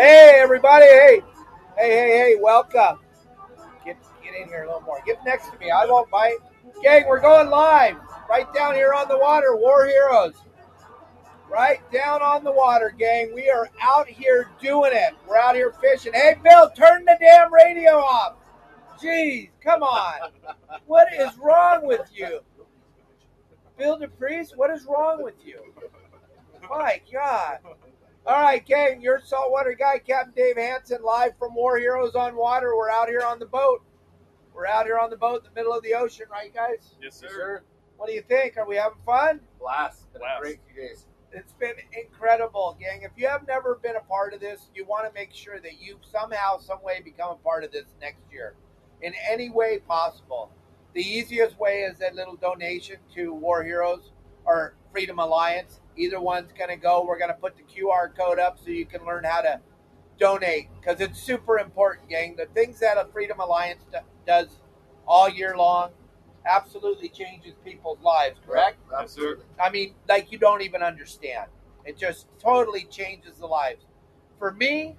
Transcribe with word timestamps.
Hey, 0.00 0.40
everybody. 0.40 0.86
Hey, 0.86 1.22
hey, 1.76 1.90
hey, 1.90 2.18
hey, 2.18 2.36
welcome. 2.40 3.00
Get, 3.84 3.98
get 4.24 4.34
in 4.34 4.48
here 4.48 4.62
a 4.62 4.66
little 4.66 4.80
more. 4.80 5.02
Get 5.04 5.18
next 5.26 5.50
to 5.50 5.58
me. 5.58 5.70
I 5.70 5.84
won't 5.84 6.10
bite. 6.10 6.38
Gang, 6.82 7.06
we're 7.06 7.20
going 7.20 7.50
live 7.50 7.96
right 8.26 8.46
down 8.54 8.74
here 8.74 8.94
on 8.94 9.08
the 9.08 9.18
water. 9.18 9.54
War 9.56 9.84
Heroes. 9.84 10.36
Right 11.50 11.80
down 11.92 12.22
on 12.22 12.44
the 12.44 12.50
water, 12.52 12.94
gang. 12.96 13.32
We 13.34 13.50
are 13.50 13.68
out 13.82 14.08
here 14.08 14.48
doing 14.62 14.92
it. 14.94 15.12
We're 15.28 15.36
out 15.36 15.54
here 15.54 15.74
fishing. 15.82 16.14
Hey, 16.14 16.36
Bill, 16.42 16.70
turn 16.70 17.04
the 17.04 17.18
damn 17.20 17.52
radio 17.52 17.98
off. 17.98 18.36
Jeez, 19.02 19.50
come 19.62 19.82
on. 19.82 20.30
What 20.86 21.08
is 21.12 21.36
wrong 21.36 21.86
with 21.86 22.08
you? 22.14 22.40
Bill 23.76 23.98
DePriest, 23.98 24.56
what 24.56 24.70
is 24.70 24.86
wrong 24.86 25.22
with 25.22 25.44
you? 25.44 25.60
My 26.70 27.02
God. 27.12 27.58
All 28.26 28.42
right, 28.42 28.64
gang, 28.64 29.00
you're 29.00 29.18
saltwater 29.24 29.72
guy, 29.72 29.98
Captain 29.98 30.34
Dave 30.36 30.56
Hansen, 30.58 31.02
live 31.02 31.32
from 31.38 31.54
War 31.54 31.78
Heroes 31.78 32.14
on 32.14 32.36
Water. 32.36 32.76
We're 32.76 32.90
out 32.90 33.08
here 33.08 33.22
on 33.22 33.38
the 33.38 33.46
boat. 33.46 33.82
We're 34.54 34.66
out 34.66 34.84
here 34.84 34.98
on 34.98 35.08
the 35.08 35.16
boat 35.16 35.38
in 35.38 35.44
the 35.44 35.58
middle 35.58 35.72
of 35.72 35.82
the 35.82 35.94
ocean, 35.94 36.26
right, 36.30 36.52
guys? 36.54 36.96
Yes, 37.02 37.16
sir. 37.16 37.28
Sure. 37.30 37.62
What 37.96 38.08
do 38.08 38.12
you 38.12 38.20
think? 38.20 38.58
Are 38.58 38.68
we 38.68 38.76
having 38.76 38.98
fun? 39.06 39.40
Blast. 39.58 40.12
Been 40.12 40.20
Blast. 40.20 40.38
a 40.38 40.42
great 40.42 40.58
few 40.66 40.82
days. 40.82 41.06
It's 41.32 41.54
been 41.54 41.74
incredible, 41.98 42.76
gang. 42.78 43.02
If 43.02 43.12
you 43.16 43.26
have 43.26 43.46
never 43.48 43.80
been 43.82 43.96
a 43.96 44.00
part 44.00 44.34
of 44.34 44.40
this, 44.40 44.68
you 44.74 44.84
want 44.84 45.06
to 45.06 45.14
make 45.14 45.32
sure 45.32 45.58
that 45.58 45.80
you 45.80 45.96
somehow, 46.02 46.58
some 46.58 46.82
way 46.82 47.00
become 47.02 47.30
a 47.30 47.36
part 47.36 47.64
of 47.64 47.72
this 47.72 47.86
next 48.02 48.20
year 48.30 48.54
in 49.00 49.14
any 49.30 49.48
way 49.48 49.78
possible. 49.78 50.50
The 50.92 51.00
easiest 51.00 51.58
way 51.58 51.80
is 51.80 52.00
a 52.02 52.14
little 52.14 52.36
donation 52.36 52.96
to 53.14 53.32
War 53.32 53.64
Heroes 53.64 54.12
or 54.44 54.74
Freedom 54.92 55.18
Alliance. 55.18 55.80
Either 56.00 56.20
one's 56.20 56.52
going 56.52 56.70
to 56.70 56.76
go. 56.76 57.04
We're 57.06 57.18
going 57.18 57.30
to 57.30 57.36
put 57.36 57.56
the 57.56 57.62
QR 57.62 58.16
code 58.16 58.38
up 58.38 58.58
so 58.62 58.70
you 58.70 58.86
can 58.86 59.04
learn 59.04 59.24
how 59.24 59.40
to 59.42 59.60
donate 60.18 60.68
because 60.80 61.00
it's 61.00 61.20
super 61.20 61.58
important, 61.58 62.08
gang. 62.08 62.36
The 62.36 62.46
things 62.46 62.80
that 62.80 62.96
a 62.96 63.06
Freedom 63.12 63.40
Alliance 63.40 63.84
do- 63.92 63.98
does 64.26 64.48
all 65.06 65.28
year 65.28 65.56
long 65.56 65.90
absolutely 66.46 67.08
changes 67.08 67.54
people's 67.64 68.00
lives, 68.00 68.38
correct? 68.46 68.78
Absolutely. 68.96 69.44
I 69.62 69.70
mean, 69.70 69.94
like 70.08 70.32
you 70.32 70.38
don't 70.38 70.62
even 70.62 70.82
understand. 70.82 71.46
It 71.84 71.98
just 71.98 72.26
totally 72.38 72.84
changes 72.84 73.36
the 73.38 73.46
lives. 73.46 73.84
For 74.38 74.52
me, 74.52 74.96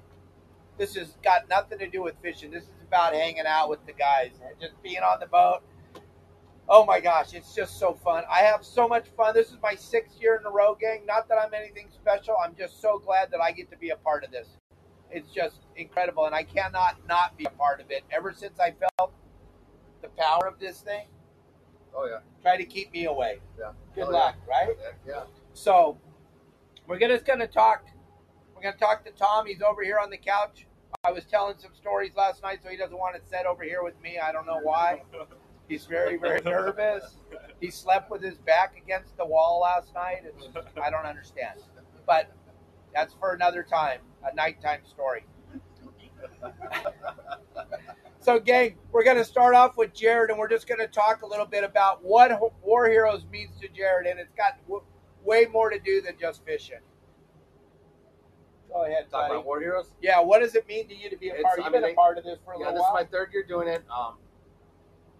this 0.77 0.95
has 0.95 1.15
got 1.23 1.49
nothing 1.49 1.79
to 1.79 1.89
do 1.89 2.01
with 2.01 2.15
fishing. 2.21 2.51
This 2.51 2.63
is 2.63 2.69
about 2.87 3.13
hanging 3.13 3.45
out 3.45 3.69
with 3.69 3.85
the 3.85 3.93
guys 3.93 4.31
and 4.43 4.59
just 4.59 4.81
being 4.81 4.97
on 4.99 5.19
the 5.19 5.27
boat. 5.27 5.61
Oh 6.73 6.85
my 6.85 7.01
gosh, 7.01 7.33
it's 7.33 7.53
just 7.53 7.77
so 7.77 7.93
fun. 8.01 8.23
I 8.31 8.39
have 8.43 8.63
so 8.63 8.87
much 8.87 9.09
fun. 9.17 9.33
This 9.33 9.49
is 9.49 9.57
my 9.61 9.75
sixth 9.75 10.15
year 10.21 10.37
in 10.39 10.45
a 10.45 10.49
row, 10.49 10.73
gang. 10.73 11.05
Not 11.05 11.27
that 11.27 11.37
I'm 11.37 11.53
anything 11.53 11.89
special. 11.93 12.33
I'm 12.41 12.55
just 12.55 12.81
so 12.81 12.97
glad 12.97 13.29
that 13.31 13.41
I 13.41 13.51
get 13.51 13.69
to 13.71 13.77
be 13.77 13.89
a 13.89 13.97
part 13.97 14.23
of 14.23 14.31
this. 14.31 14.47
It's 15.11 15.29
just 15.33 15.57
incredible, 15.75 16.27
and 16.27 16.33
I 16.33 16.43
cannot 16.43 16.95
not 17.09 17.37
be 17.37 17.43
a 17.43 17.49
part 17.49 17.81
of 17.81 17.91
it. 17.91 18.03
Ever 18.09 18.31
since 18.31 18.57
I 18.57 18.71
felt 18.97 19.11
the 20.01 20.07
power 20.17 20.47
of 20.47 20.59
this 20.59 20.79
thing, 20.79 21.07
Oh 21.93 22.05
yeah. 22.05 22.19
try 22.41 22.55
to 22.55 22.63
keep 22.63 22.93
me 22.93 23.03
away. 23.03 23.41
Yeah. 23.59 23.73
Good 23.93 24.05
Oh, 24.05 24.11
luck, 24.11 24.35
right? 24.47 24.69
Yeah. 25.05 25.13
yeah. 25.13 25.23
So 25.53 25.97
we're 26.87 26.99
gonna 26.99 27.15
just 27.15 27.25
gonna 27.25 27.47
talk. 27.47 27.83
We're 28.55 28.61
gonna 28.61 28.77
talk 28.77 29.03
to 29.03 29.11
Tom. 29.11 29.45
He's 29.45 29.61
over 29.61 29.83
here 29.83 29.99
on 30.01 30.09
the 30.09 30.17
couch. 30.17 30.67
I 31.03 31.11
was 31.11 31.25
telling 31.25 31.57
some 31.57 31.75
stories 31.75 32.13
last 32.15 32.41
night, 32.43 32.59
so 32.63 32.69
he 32.69 32.77
doesn't 32.77 32.97
want 32.97 33.21
to 33.21 33.29
sit 33.29 33.45
over 33.45 33.61
here 33.61 33.83
with 33.83 34.01
me. 34.01 34.19
I 34.19 34.31
don't 34.31 34.45
know 34.45 34.61
why. 34.63 35.01
He's 35.71 35.85
very, 35.85 36.17
very 36.17 36.41
nervous. 36.41 37.15
He 37.61 37.71
slept 37.71 38.11
with 38.11 38.21
his 38.21 38.37
back 38.39 38.75
against 38.77 39.15
the 39.15 39.25
wall 39.25 39.61
last 39.61 39.93
night. 39.93 40.23
It's, 40.25 40.47
I 40.83 40.89
don't 40.89 41.05
understand, 41.05 41.61
but 42.05 42.29
that's 42.93 43.13
for 43.13 43.31
another 43.33 43.63
time, 43.63 44.01
a 44.29 44.35
nighttime 44.35 44.81
story. 44.85 45.23
So, 48.23 48.39
gang, 48.39 48.75
we're 48.91 49.03
going 49.03 49.17
to 49.17 49.25
start 49.25 49.55
off 49.55 49.77
with 49.77 49.95
Jared, 49.95 50.29
and 50.29 50.37
we're 50.37 50.47
just 50.47 50.67
going 50.67 50.77
to 50.79 50.85
talk 50.85 51.23
a 51.23 51.25
little 51.25 51.47
bit 51.47 51.63
about 51.63 52.03
what 52.03 52.29
War 52.63 52.87
Heroes 52.87 53.25
means 53.31 53.59
to 53.61 53.67
Jared, 53.67 54.05
and 54.05 54.19
it's 54.19 54.31
got 54.35 54.57
w- 54.67 54.83
way 55.23 55.47
more 55.51 55.71
to 55.71 55.79
do 55.79 56.03
than 56.03 56.13
just 56.19 56.45
fishing. 56.45 56.77
Go 58.71 58.85
ahead, 58.85 59.09
Talk 59.09 59.21
buddy. 59.21 59.33
about 59.33 59.45
War 59.47 59.59
Heroes. 59.59 59.93
Yeah, 60.03 60.19
what 60.19 60.41
does 60.41 60.53
it 60.53 60.67
mean 60.67 60.87
to 60.89 60.95
you 60.95 61.09
to 61.09 61.17
be 61.17 61.29
a 61.29 61.31
It's- 61.31 61.43
part? 61.43 61.57
You've 61.57 61.65
I 61.65 61.69
been 61.71 61.81
mean, 61.81 61.91
a 61.93 61.95
part 61.95 62.19
of 62.19 62.23
this 62.23 62.37
for 62.45 62.53
a 62.53 62.59
Yeah, 62.59 62.65
little 62.67 62.81
this 62.83 62.87
is 62.89 62.93
my 62.93 63.05
third 63.05 63.31
year 63.33 63.41
doing 63.43 63.67
it. 63.67 63.81
Um, 63.89 64.19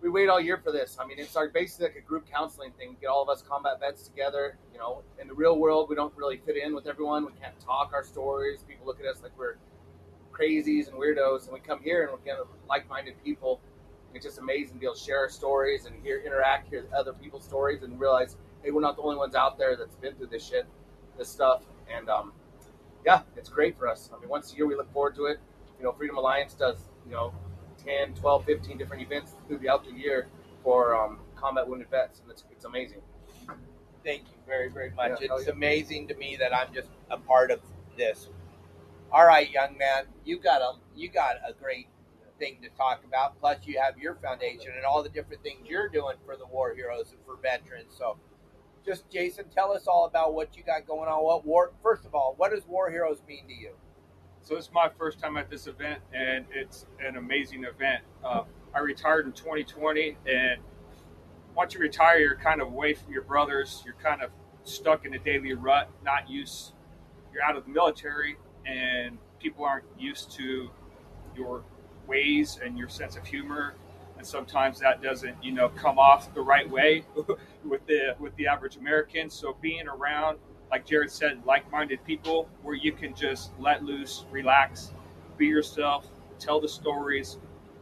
we 0.01 0.09
wait 0.09 0.29
all 0.29 0.39
year 0.39 0.57
for 0.57 0.72
this. 0.72 0.97
I 1.00 1.06
mean, 1.06 1.19
it's 1.19 1.35
our 1.35 1.50
basically 1.50 1.88
like 1.88 1.95
a 1.95 2.01
group 2.01 2.29
counseling 2.29 2.72
thing. 2.72 2.97
Get 3.00 3.07
all 3.07 3.22
of 3.22 3.29
us 3.29 3.44
combat 3.47 3.79
vets 3.79 4.03
together. 4.03 4.57
You 4.73 4.79
know, 4.79 5.03
in 5.19 5.28
the 5.28 5.34
real 5.34 5.59
world, 5.59 5.89
we 5.89 5.95
don't 5.95 6.16
really 6.16 6.38
fit 6.38 6.57
in 6.57 6.73
with 6.73 6.88
everyone. 6.88 7.25
We 7.25 7.34
can't 7.39 7.59
talk 7.59 7.91
our 7.94 8.03
stories. 8.03 8.63
People 8.67 8.85
look 8.88 9.00
at 9.00 9.06
us 9.06 9.22
like 9.22 9.31
we're 9.38 9.56
crazies 10.31 10.88
and 10.88 10.97
weirdos, 10.97 11.44
and 11.44 11.53
we 11.53 11.59
come 11.59 11.81
here 11.84 12.07
and 12.07 12.17
we 12.17 12.25
get 12.25 12.38
like-minded 12.67 13.16
people. 13.23 13.59
It's 14.13 14.25
just 14.25 14.39
amazing 14.39 14.73
to 14.73 14.79
be 14.79 14.85
able 14.85 14.95
to 14.95 15.01
share 15.01 15.19
our 15.19 15.29
stories 15.29 15.85
and 15.85 15.95
hear, 16.03 16.22
interact, 16.25 16.69
hear 16.69 16.85
other 16.97 17.13
people's 17.13 17.44
stories, 17.44 17.83
and 17.83 18.00
realize, 18.00 18.38
hey, 18.63 18.72
we're 18.72 18.81
not 18.81 18.95
the 18.95 19.03
only 19.03 19.18
ones 19.18 19.35
out 19.35 19.57
there 19.57 19.75
that's 19.78 19.95
been 19.95 20.16
through 20.16 20.28
this 20.28 20.45
shit, 20.45 20.66
this 21.18 21.29
stuff, 21.29 21.63
and 21.95 22.09
um, 22.09 22.33
yeah, 23.06 23.22
it's 23.38 23.50
great 23.50 23.78
for 23.78 23.88
us. 23.88 24.09
I 24.13 24.19
mean, 24.19 24.29
once 24.29 24.51
a 24.53 24.57
year 24.57 24.66
we 24.66 24.75
look 24.75 24.91
forward 24.91 25.16
to 25.16 25.25
it. 25.25 25.39
You 25.78 25.85
know, 25.85 25.91
Freedom 25.94 26.18
Alliance 26.18 26.53
does, 26.53 26.78
you 27.06 27.13
know, 27.13 27.33
10, 27.86 28.14
12, 28.16 28.46
15 28.46 28.78
different 28.78 29.03
events 29.03 29.34
throughout 29.47 29.86
the 29.86 29.92
year 29.92 30.28
for 30.64 30.96
um, 30.96 31.19
combat 31.36 31.68
wounded 31.68 31.90
vets, 31.90 32.22
and 32.22 32.31
it's, 32.31 32.44
it's 32.52 32.66
amazing. 32.66 33.02
Thank 34.03 34.24
you 34.24 34.38
very, 34.47 34.69
very 34.69 34.92
much. 34.92 35.22
Yeah, 35.22 35.28
it's 35.31 35.47
yeah. 35.47 35.53
amazing 35.53 36.08
to 36.08 36.16
me 36.16 36.36
that 36.40 36.56
I'm 36.56 36.74
just 36.74 36.90
a 37.09 37.18
part 37.18 37.52
of 37.52 37.59
this. 37.97 38.30
All 39.12 39.25
right, 39.25 39.50
young 39.50 39.78
man, 39.78 40.06
you 40.25 40.40
got 40.40 40.62
a 40.62 40.74
you 40.96 41.09
got 41.09 41.36
a 41.47 41.53
great 41.53 41.88
thing 42.40 42.58
to 42.64 42.69
talk 42.69 43.03
about. 43.06 43.40
Plus, 43.40 43.59
you 43.66 43.80
have 43.80 43.98
your 43.98 44.16
foundation 44.16 44.72
and 44.75 44.86
all 44.86 45.03
the 45.03 45.09
different 45.09 45.44
things 45.44 45.59
you're 45.66 45.90
doing 45.90 46.16
for 46.25 46.36
the 46.36 46.46
war 46.46 46.74
heroes 46.74 47.12
and 47.12 47.19
for 47.25 47.38
veterans. 47.42 47.94
So, 47.96 48.18
just 48.86 49.09
Jason, 49.12 49.46
tell 49.53 49.72
us 49.72 49.86
all 49.86 50.06
about 50.06 50.34
what 50.34 50.58
you 50.58 50.63
got 50.63 50.88
going 50.88 51.08
on. 51.08 51.24
What 51.24 51.46
war? 51.46 51.72
First 51.84 52.06
of 52.06 52.16
all, 52.16 52.34
what 52.38 52.52
does 52.52 52.66
war 52.68 52.90
heroes 52.90 53.22
mean 53.28 53.48
to 53.48 53.53
you? 53.53 53.72
So 54.44 54.56
it's 54.57 54.72
my 54.74 54.90
first 54.97 55.19
time 55.19 55.38
at 55.38 55.50
this 55.50 55.68
event, 55.68 56.02
and 56.13 56.46
it's 56.52 56.88
an 57.00 57.16
amazing 57.16 57.63
event. 57.63 58.03
Uh, 58.24 58.44
I 58.74 58.79
retired 58.79 59.25
in 59.28 59.34
2020, 59.34 60.18
and 60.25 60.59
once 61.56 61.75
you 61.75 61.79
retire, 61.79 62.18
you're 62.18 62.35
kind 62.35 62.59
of 62.59 62.68
away 62.68 62.94
from 62.96 63.13
your 63.13 63.22
brothers. 63.22 63.84
You're 63.85 63.96
kind 64.01 64.22
of 64.24 64.31
stuck 64.63 65.06
in 65.06 65.13
a 65.13 65.19
daily 65.19 65.53
rut, 65.53 65.90
not 66.03 66.28
used. 66.30 66.72
You're 67.31 67.44
out 67.44 67.56
of 67.56 67.66
the 67.66 67.72
military, 67.72 68.38
and 68.66 69.19
people 69.40 69.63
aren't 69.63 69.85
used 69.97 70.31
to 70.34 70.72
your 71.35 71.63
ways 72.07 72.59
and 72.63 72.78
your 72.78 72.90
sense 72.90 73.16
of 73.16 73.25
humor. 73.25 73.75
And 74.18 74.25
sometimes 74.25 74.80
that 74.80 75.03
doesn't, 75.03 75.44
you 75.44 75.51
know, 75.51 75.69
come 75.69 76.00
off 76.00 76.34
the 76.34 76.41
right 76.41 76.69
way 76.69 77.06
with 77.63 77.85
the 77.85 78.16
with 78.19 78.35
the 78.35 78.47
average 78.47 78.75
American. 78.75 79.30
So 79.30 79.56
being 79.62 79.88
around 79.88 80.38
like 80.72 80.86
Jared 80.86 81.12
said, 81.12 81.42
like-minded 81.46 82.04
people 82.06 82.48
where 82.64 82.76
you 82.76 82.94
can 82.94 83.14
just 83.14 83.52
let 83.59 83.84
loose, 83.84 84.26
relax, 84.32 84.94
be 85.38 85.46
yourself, 85.46 86.08
tell 86.40 86.62
the 86.62 86.70
stories. 86.70 87.38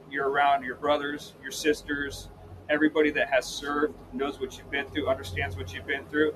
You're 0.09 0.29
around 0.29 0.63
your 0.63 0.75
brothers, 0.75 1.33
your 1.41 1.51
sisters, 1.51 2.29
everybody 2.67 3.11
that 3.11 3.29
has 3.29 3.45
served, 3.45 3.93
knows 4.11 4.39
what 4.39 4.57
you've 4.57 4.71
been 4.71 4.87
through, 4.87 5.07
understands 5.07 5.55
what 5.55 5.71
you've 5.71 5.85
been 5.85 6.05
through. 6.05 6.33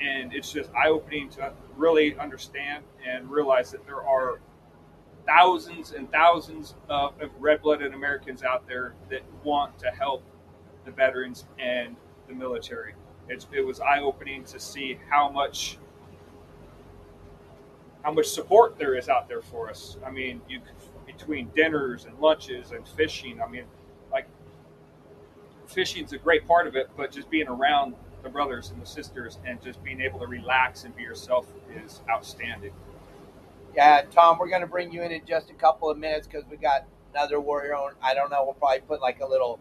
And 0.00 0.32
it's 0.32 0.52
just 0.52 0.70
eye-opening 0.74 1.28
to 1.30 1.52
really 1.76 2.16
understand 2.16 2.84
and 3.06 3.28
realize 3.28 3.72
that 3.72 3.84
there 3.84 4.06
are 4.06 4.40
thousands 5.26 5.92
and 5.92 6.10
thousands 6.10 6.76
of, 6.88 7.20
of 7.20 7.30
red-blooded 7.38 7.92
Americans 7.92 8.44
out 8.44 8.66
there 8.66 8.94
that 9.10 9.22
want 9.42 9.76
to 9.80 9.88
help 9.88 10.22
the 10.84 10.90
veterans 10.92 11.46
and 11.58 11.96
the 12.28 12.34
military 12.34 12.94
it's, 13.30 13.46
it 13.52 13.64
was 13.64 13.80
eye 13.80 14.00
opening 14.00 14.44
to 14.44 14.60
see 14.60 14.98
how 15.08 15.30
much 15.30 15.78
how 18.02 18.12
much 18.12 18.26
support 18.26 18.78
there 18.78 18.96
is 18.96 19.08
out 19.08 19.28
there 19.28 19.42
for 19.42 19.68
us. 19.68 19.98
I 20.04 20.10
mean, 20.10 20.40
you 20.48 20.60
between 21.06 21.50
dinners 21.54 22.06
and 22.06 22.18
lunches 22.18 22.72
and 22.72 22.86
fishing. 22.88 23.40
I 23.42 23.48
mean, 23.48 23.64
like 24.10 24.26
fishing's 25.66 26.12
a 26.12 26.18
great 26.18 26.46
part 26.46 26.66
of 26.66 26.76
it, 26.76 26.90
but 26.96 27.12
just 27.12 27.30
being 27.30 27.48
around 27.48 27.94
the 28.22 28.28
brothers 28.28 28.70
and 28.70 28.80
the 28.80 28.86
sisters 28.86 29.38
and 29.46 29.62
just 29.62 29.82
being 29.82 30.00
able 30.00 30.18
to 30.20 30.26
relax 30.26 30.84
and 30.84 30.94
be 30.96 31.02
yourself 31.02 31.46
is 31.84 32.00
outstanding. 32.10 32.72
Yeah, 33.74 34.02
Tom, 34.10 34.38
we're 34.38 34.48
going 34.48 34.62
to 34.62 34.66
bring 34.66 34.92
you 34.92 35.02
in 35.02 35.12
in 35.12 35.24
just 35.26 35.50
a 35.50 35.54
couple 35.54 35.90
of 35.90 35.96
minutes 35.96 36.26
because 36.26 36.44
we 36.50 36.56
got 36.56 36.86
another 37.14 37.40
warrior 37.40 37.68
hero. 37.68 37.90
I 38.02 38.14
don't 38.14 38.30
know. 38.30 38.44
We'll 38.44 38.54
probably 38.54 38.80
put 38.80 39.00
like 39.00 39.20
a 39.20 39.26
little 39.26 39.60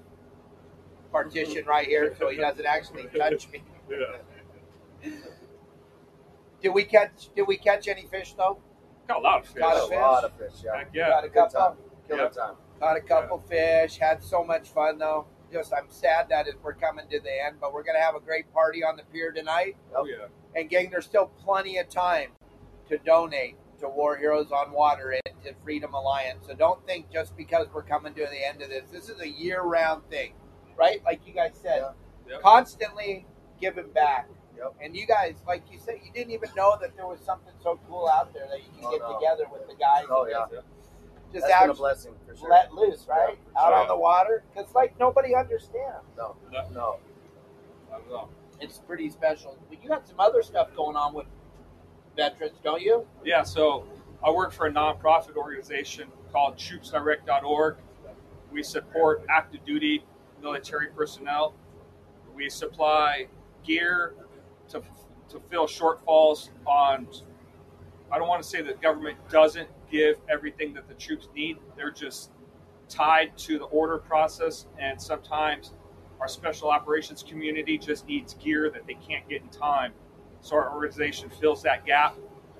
partition 1.11 1.65
right 1.65 1.87
here 1.87 2.15
so 2.19 2.29
he 2.29 2.37
doesn't 2.37 2.65
actually 2.65 3.03
touch 3.17 3.49
me. 3.51 3.63
Yeah. 3.89 5.11
Did 6.61 6.69
we 6.69 6.83
catch? 6.83 7.29
Did 7.35 7.43
we 7.47 7.57
catch 7.57 7.87
any 7.87 8.05
fish 8.05 8.33
though? 8.33 8.59
Got 9.07 9.17
a 9.17 9.21
lot 9.21 9.39
of 9.41 9.47
fish. 9.47 9.59
Got 9.61 9.77
a 9.77 9.87
fish? 9.87 9.97
lot 9.97 10.23
of 10.23 10.37
fish. 10.37 10.63
Yeah. 10.63 10.77
Heck 10.77 10.89
yeah. 10.93 11.09
Got 11.09 11.23
a 11.23 11.27
Good 11.29 11.33
couple. 11.35 11.59
time. 11.59 11.77
Killer 12.07 12.23
Yep. 12.23 12.33
time. 12.33 12.55
Caught 12.79 12.97
a 12.97 13.01
couple 13.01 13.39
fish. 13.39 13.97
Had 13.97 14.23
so 14.23 14.43
much 14.43 14.69
fun 14.69 14.97
though. 14.97 15.25
Just 15.51 15.73
I'm 15.73 15.89
sad 15.89 16.29
that 16.29 16.47
it- 16.47 16.61
we're 16.61 16.73
coming 16.73 17.07
to 17.09 17.19
the 17.19 17.43
end, 17.45 17.59
but 17.59 17.73
we're 17.73 17.83
gonna 17.83 18.01
have 18.01 18.15
a 18.15 18.19
great 18.19 18.51
party 18.53 18.83
on 18.83 18.97
the 18.97 19.03
pier 19.03 19.31
tonight. 19.31 19.77
Oh 19.95 20.05
yeah. 20.05 20.27
And 20.55 20.69
gang, 20.69 20.89
there's 20.89 21.05
still 21.05 21.27
plenty 21.43 21.77
of 21.77 21.89
time 21.89 22.31
to 22.89 22.97
donate 22.99 23.55
to 23.79 23.87
War 23.87 24.17
Heroes 24.17 24.51
on 24.51 24.71
Water 24.71 25.11
and 25.25 25.43
to 25.43 25.53
Freedom 25.63 25.93
Alliance. 25.93 26.45
So 26.45 26.53
don't 26.53 26.85
think 26.85 27.09
just 27.09 27.35
because 27.37 27.67
we're 27.73 27.83
coming 27.83 28.13
to 28.15 28.25
the 28.25 28.45
end 28.45 28.61
of 28.61 28.69
this, 28.69 28.89
this 28.91 29.09
is 29.09 29.21
a 29.21 29.27
year 29.27 29.61
round 29.61 30.07
thing, 30.09 30.33
right? 30.79 31.03
Like 31.05 31.21
you 31.27 31.33
guys 31.33 31.51
said, 31.61 31.81
Yeah. 32.27 32.33
Yep. 32.35 32.41
constantly 32.41 33.25
giving 33.59 33.89
back. 33.91 34.29
Yep. 34.57 34.75
And 34.81 34.95
you 34.95 35.05
guys, 35.05 35.35
like 35.47 35.63
you 35.71 35.77
said, 35.79 35.95
you 36.05 36.11
didn't 36.13 36.31
even 36.31 36.49
know 36.55 36.77
that 36.81 36.95
there 36.95 37.07
was 37.07 37.19
something 37.21 37.53
so 37.61 37.79
cool 37.87 38.07
out 38.07 38.33
there 38.33 38.47
that 38.49 38.59
you 38.59 38.69
can 38.75 38.85
Oh, 38.85 38.91
get 38.91 39.01
no. 39.01 39.13
together 39.19 39.43
with 39.51 39.67
the 39.67 39.75
guys. 39.75 40.05
Oh, 40.09 40.23
and 40.23 40.31
yeah. 40.31 40.45
just- 40.51 40.67
Just 41.31 41.45
That's 41.47 41.61
been 41.61 41.69
a 41.69 41.73
blessing 41.75 42.15
for 42.27 42.35
sure. 42.35 42.49
let 42.49 42.73
loose, 42.73 43.05
right? 43.07 43.37
Yeah, 43.53 43.61
out 43.61 43.67
sure. 43.67 43.75
on 43.75 43.87
the 43.87 43.95
water. 43.95 44.43
Because, 44.51 44.73
like, 44.73 44.97
nobody 44.99 45.35
understands. 45.35 46.03
no, 46.17 46.35
No. 46.51 46.67
no. 46.71 46.99
I. 47.93 48.25
It's 48.61 48.79
pretty 48.79 49.11
special. 49.11 49.55
But 49.69 49.83
you 49.83 49.89
got 49.89 50.07
some 50.07 50.19
other 50.19 50.41
stuff 50.41 50.73
going 50.75 50.95
on 50.95 51.13
with 51.13 51.27
veterans, 52.15 52.57
don't 52.63 52.81
you? 52.81 53.05
Yeah, 53.23 53.43
so 53.43 53.85
I 54.23 54.31
work 54.31 54.51
for 54.51 54.65
a 54.65 54.71
nonprofit 54.71 55.35
organization 55.35 56.11
called 56.31 56.57
troopsdirect.org. 56.57 57.77
We 58.51 58.63
support 58.63 59.23
active 59.29 59.63
duty 59.65 60.03
military 60.41 60.87
personnel. 60.87 61.53
We 62.35 62.49
supply 62.49 63.27
gear 63.63 64.13
to, 64.69 64.81
to 65.29 65.39
fill 65.49 65.67
shortfalls 65.67 66.49
on. 66.65 67.07
I 68.11 68.17
don't 68.17 68.27
want 68.27 68.41
to 68.41 68.47
say 68.47 68.61
that 68.61 68.81
government 68.81 69.17
doesn't 69.29 69.69
give 69.91 70.19
everything 70.29 70.73
that 70.73 70.87
the 70.87 70.93
troops 70.95 71.27
need. 71.35 71.57
They're 71.75 71.91
just 71.91 72.31
tied 72.87 73.37
to 73.37 73.59
the 73.59 73.65
order 73.65 73.97
process, 73.97 74.65
and 74.79 74.99
sometimes 74.99 75.73
our 76.19 76.27
special 76.27 76.69
operations 76.69 77.23
community 77.23 77.77
just 77.77 78.07
needs 78.07 78.33
gear 78.33 78.69
that 78.71 78.85
they 78.87 78.95
can't 78.95 79.27
get 79.29 79.41
in 79.41 79.49
time. 79.49 79.93
So 80.41 80.55
our 80.55 80.73
organization 80.73 81.29
fills 81.29 81.61
that 81.63 81.85
gap. 81.85 82.15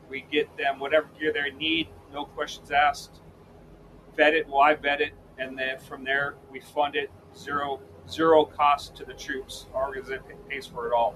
We 0.09 0.25
get 0.31 0.55
them 0.57 0.79
whatever 0.79 1.07
gear 1.19 1.33
they 1.33 1.55
need, 1.55 1.89
no 2.13 2.25
questions 2.25 2.71
asked. 2.71 3.21
Vet 4.15 4.33
it, 4.33 4.47
I 4.53 4.75
vet 4.75 5.01
it, 5.01 5.13
and 5.37 5.57
then 5.57 5.79
from 5.79 6.03
there 6.03 6.35
we 6.51 6.59
fund 6.59 6.95
it 6.95 7.11
zero 7.37 7.79
zero 8.09 8.45
cost 8.45 8.95
to 8.95 9.05
the 9.05 9.13
troops. 9.13 9.67
Our 9.73 9.87
organization 9.87 10.23
pays 10.49 10.65
for 10.65 10.87
it 10.87 10.93
all. 10.93 11.15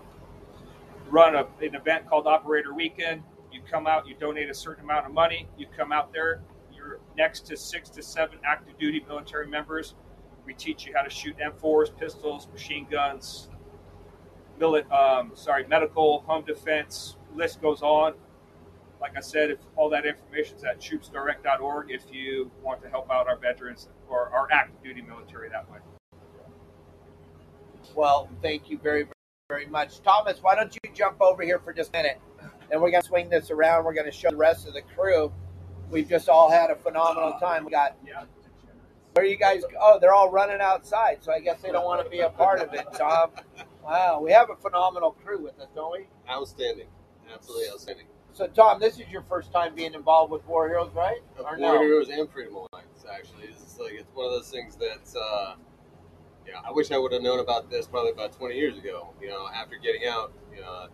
Run 1.09 1.35
a, 1.35 1.45
an 1.61 1.75
event 1.75 2.07
called 2.07 2.27
Operator 2.27 2.73
Weekend. 2.73 3.23
You 3.51 3.61
come 3.69 3.87
out, 3.87 4.07
you 4.07 4.15
donate 4.15 4.49
a 4.49 4.53
certain 4.53 4.83
amount 4.83 5.05
of 5.05 5.13
money. 5.13 5.47
You 5.57 5.67
come 5.75 5.91
out 5.91 6.11
there, 6.11 6.41
you're 6.73 6.99
next 7.17 7.41
to 7.47 7.57
six 7.57 7.89
to 7.91 8.01
seven 8.01 8.39
active 8.43 8.77
duty 8.79 9.03
military 9.07 9.47
members. 9.47 9.95
We 10.45 10.53
teach 10.53 10.85
you 10.85 10.93
how 10.95 11.03
to 11.03 11.09
shoot 11.09 11.35
M4s, 11.37 11.95
pistols, 11.97 12.47
machine 12.51 12.87
guns, 12.89 13.49
mili- 14.59 14.89
um, 14.91 15.31
sorry, 15.35 15.65
medical, 15.67 16.21
home 16.21 16.45
defense. 16.45 17.17
List 17.35 17.61
goes 17.61 17.81
on. 17.81 18.13
Like 18.99 19.17
I 19.17 19.21
said, 19.21 19.51
if 19.51 19.59
all 19.75 19.89
that 19.89 20.05
information 20.05 20.57
is 20.57 20.63
at 20.63 20.79
troopsdirect.org 20.79 21.91
if 21.91 22.03
you 22.11 22.49
want 22.61 22.81
to 22.83 22.89
help 22.89 23.11
out 23.11 23.27
our 23.27 23.37
veterans 23.37 23.89
or 24.09 24.29
our 24.29 24.47
active 24.51 24.81
duty 24.83 25.01
military 25.01 25.49
that 25.49 25.69
way. 25.69 25.79
Well, 27.95 28.29
thank 28.41 28.69
you 28.69 28.77
very, 28.77 29.07
very 29.49 29.65
much. 29.65 30.01
Thomas, 30.01 30.39
why 30.41 30.55
don't 30.55 30.73
you 30.73 30.91
jump 30.93 31.21
over 31.21 31.43
here 31.43 31.59
for 31.59 31.73
just 31.73 31.89
a 31.89 31.97
minute? 31.97 32.19
And 32.71 32.81
we're 32.81 32.91
going 32.91 33.03
to 33.03 33.07
swing 33.07 33.29
this 33.29 33.51
around. 33.51 33.85
We're 33.85 33.93
going 33.93 34.09
to 34.09 34.11
show 34.11 34.29
the 34.29 34.35
rest 34.35 34.67
of 34.67 34.73
the 34.73 34.81
crew. 34.81 35.31
We've 35.89 36.09
just 36.09 36.27
all 36.29 36.49
had 36.49 36.71
a 36.71 36.75
phenomenal 36.75 37.33
time. 37.39 37.65
We 37.65 37.71
got, 37.71 37.95
where 39.13 39.25
are 39.25 39.27
you 39.27 39.37
guys? 39.37 39.61
Oh, 39.79 39.99
they're 39.99 40.13
all 40.13 40.31
running 40.31 40.59
outside, 40.59 41.17
so 41.23 41.31
I 41.31 41.39
guess 41.39 41.61
they 41.61 41.71
don't 41.71 41.85
want 41.85 42.03
to 42.03 42.09
be 42.09 42.19
a 42.19 42.29
part 42.29 42.61
of 42.61 42.73
it, 42.73 42.85
Tom. 42.97 43.31
Wow, 43.83 44.21
we 44.23 44.31
have 44.31 44.49
a 44.49 44.55
phenomenal 44.55 45.11
crew 45.11 45.43
with 45.43 45.59
us, 45.59 45.67
don't 45.75 45.91
we? 45.91 46.07
Outstanding. 46.29 46.87
Absolutely 47.31 47.69
outstanding. 47.69 48.05
So, 48.31 48.47
Tom, 48.47 48.79
this 48.79 48.95
is 48.99 49.07
your 49.09 49.21
first 49.29 49.51
time 49.51 49.75
being 49.75 49.93
involved 49.93 50.31
with 50.31 50.43
War 50.47 50.67
Heroes, 50.67 50.91
right? 50.95 51.19
Or 51.37 51.43
War 51.43 51.57
no? 51.57 51.81
Heroes 51.81 52.09
and 52.09 52.27
Freedom 52.31 52.55
Alliance, 52.55 53.05
actually. 53.11 53.43
It's 53.49 53.77
like 53.77 53.93
it's 53.93 54.09
one 54.15 54.25
of 54.25 54.31
those 54.31 54.49
things 54.49 54.75
that 54.77 55.19
uh, 55.19 55.55
yeah, 56.47 56.59
I 56.65 56.71
wish 56.71 56.91
I 56.91 56.97
would 56.97 57.13
have 57.13 57.21
known 57.21 57.39
about 57.39 57.69
this 57.69 57.87
probably 57.87 58.11
about 58.11 58.33
20 58.33 58.55
years 58.55 58.77
ago. 58.77 59.13
You 59.21 59.29
know, 59.29 59.47
after 59.53 59.77
getting 59.77 60.07
out, 60.07 60.33
you 60.53 60.61
know, 60.61 60.87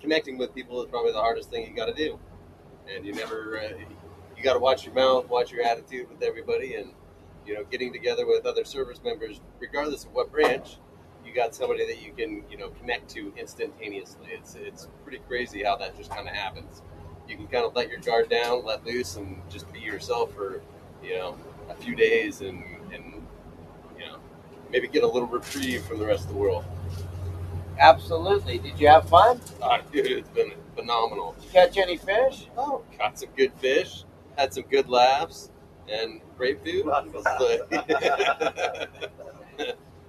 connecting 0.00 0.38
with 0.38 0.54
people 0.54 0.82
is 0.82 0.88
probably 0.88 1.12
the 1.12 1.20
hardest 1.20 1.50
thing 1.50 1.66
you 1.66 1.74
got 1.74 1.86
to 1.86 1.94
do, 1.94 2.18
and 2.88 3.06
you 3.06 3.12
never 3.12 3.58
uh, 3.58 3.78
you 4.36 4.42
got 4.42 4.54
to 4.54 4.58
watch 4.58 4.84
your 4.84 4.94
mouth, 4.94 5.28
watch 5.28 5.52
your 5.52 5.62
attitude 5.64 6.08
with 6.10 6.22
everybody, 6.22 6.74
and 6.74 6.92
you 7.46 7.54
know, 7.54 7.64
getting 7.64 7.92
together 7.92 8.26
with 8.26 8.44
other 8.44 8.64
service 8.64 9.00
members, 9.04 9.40
regardless 9.60 10.04
of 10.04 10.12
what 10.12 10.30
branch. 10.32 10.76
You 11.24 11.34
got 11.34 11.54
somebody 11.54 11.86
that 11.86 12.02
you 12.02 12.12
can, 12.12 12.44
you 12.50 12.56
know, 12.56 12.68
connect 12.70 13.08
to 13.10 13.32
instantaneously. 13.36 14.28
It's 14.30 14.54
it's 14.54 14.88
pretty 15.02 15.18
crazy 15.26 15.62
how 15.64 15.76
that 15.76 15.96
just 15.96 16.10
kind 16.10 16.28
of 16.28 16.34
happens. 16.34 16.82
You 17.28 17.36
can 17.36 17.48
kind 17.48 17.64
of 17.64 17.74
let 17.74 17.88
your 17.88 17.98
guard 17.98 18.28
down, 18.28 18.64
let 18.64 18.84
loose, 18.86 19.16
and 19.16 19.42
just 19.50 19.70
be 19.72 19.80
yourself 19.80 20.32
for, 20.34 20.62
you 21.02 21.16
know, 21.16 21.36
a 21.68 21.74
few 21.74 21.96
days, 21.96 22.42
and 22.42 22.62
and 22.92 23.25
maybe 24.70 24.88
get 24.88 25.02
a 25.02 25.06
little 25.06 25.28
reprieve 25.28 25.84
from 25.84 25.98
the 25.98 26.06
rest 26.06 26.24
of 26.24 26.30
the 26.30 26.36
world. 26.36 26.64
Absolutely. 27.78 28.58
Did 28.58 28.80
you 28.80 28.88
have 28.88 29.08
fun? 29.08 29.40
Ah, 29.62 29.80
dude, 29.92 30.06
it's 30.06 30.28
been 30.30 30.52
phenomenal. 30.74 31.34
Did 31.34 31.44
you 31.44 31.50
catch 31.50 31.76
any 31.76 31.96
fish? 31.96 32.48
Oh, 32.56 32.82
caught 32.98 33.18
some 33.18 33.28
good 33.36 33.52
fish, 33.54 34.04
had 34.36 34.54
some 34.54 34.64
good 34.64 34.88
laughs, 34.88 35.50
and 35.88 36.20
great 36.36 36.64
food. 36.64 36.86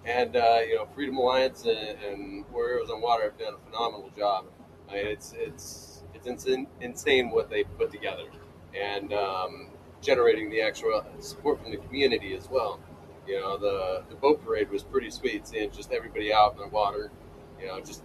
and 0.06 0.36
uh, 0.36 0.60
you 0.68 0.76
know, 0.76 0.88
Freedom 0.96 1.18
Alliance 1.18 1.66
and, 1.66 1.98
and 2.02 2.46
War 2.52 2.68
Heroes 2.70 2.90
on 2.90 3.02
Water 3.02 3.24
have 3.26 3.38
done 3.38 3.56
a 3.56 3.58
phenomenal 3.70 4.10
job. 4.18 4.46
I 4.90 4.94
mean, 4.94 5.08
it's 5.08 5.34
it's 5.38 6.04
it's 6.14 6.28
insane, 6.28 6.68
insane 6.82 7.30
what 7.30 7.50
they 7.50 7.64
put 7.64 7.92
together, 7.92 8.24
and 8.74 9.12
um, 9.14 9.70
generating 10.02 10.50
the 10.50 10.62
actual 10.62 11.06
support 11.20 11.62
from 11.62 11.72
the 11.72 11.78
community 11.78 12.36
as 12.36 12.50
well. 12.50 12.80
You 13.28 13.40
know, 13.42 13.58
the 13.58 14.04
the 14.10 14.16
boat 14.16 14.44
parade 14.44 14.70
was 14.70 14.84
pretty 14.84 15.10
sweet, 15.12 15.48
seeing 15.48 15.70
just 15.72 15.92
everybody 15.92 16.34
out 16.34 16.54
in 16.54 16.60
the 16.60 16.68
water. 16.68 17.12
You 17.60 17.68
know, 17.68 17.80
just 17.82 18.04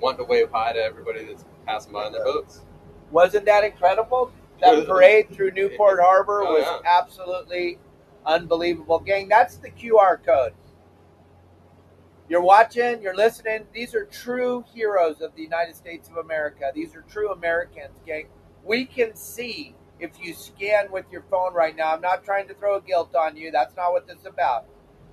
wanting 0.00 0.18
to 0.18 0.24
wave 0.24 0.48
hi 0.52 0.72
to 0.72 0.80
everybody 0.80 1.24
that's 1.24 1.44
passing 1.66 1.92
by 1.92 2.06
in 2.06 2.12
their 2.12 2.24
boats. 2.24 2.62
Wasn't 3.10 3.44
that 3.46 3.64
incredible? 3.64 4.32
That 4.60 4.86
parade 4.86 5.30
through 5.30 5.52
Newport 5.52 6.00
Harbor 6.00 6.42
Oh, 6.42 6.54
was 6.54 6.62
yeah. 6.64 6.78
absolutely 6.90 7.78
unbelievable. 8.24 8.98
Gang, 8.98 9.28
that's 9.28 9.56
the 9.56 9.70
QR 9.70 10.24
code. 10.24 10.54
You're 12.28 12.40
watching, 12.40 13.02
you're 13.02 13.14
listening. 13.16 13.66
These 13.74 13.94
are 13.94 14.06
true 14.06 14.64
heroes 14.72 15.20
of 15.20 15.34
the 15.36 15.42
United 15.42 15.76
States 15.76 16.08
of 16.08 16.16
America. 16.16 16.70
These 16.74 16.94
are 16.96 17.02
true 17.02 17.30
Americans, 17.32 18.00
gang. 18.06 18.28
We 18.64 18.86
can 18.86 19.14
see 19.14 19.74
if 20.00 20.12
you 20.18 20.32
scan 20.32 20.90
with 20.90 21.04
your 21.12 21.22
phone 21.30 21.52
right 21.52 21.76
now. 21.76 21.92
I'm 21.92 22.00
not 22.00 22.24
trying 22.24 22.48
to 22.48 22.54
throw 22.54 22.76
a 22.76 22.80
guilt 22.80 23.14
on 23.14 23.36
you. 23.36 23.50
That's 23.50 23.76
not 23.76 23.92
what 23.92 24.06
this 24.06 24.20
is 24.20 24.26
about. 24.26 24.64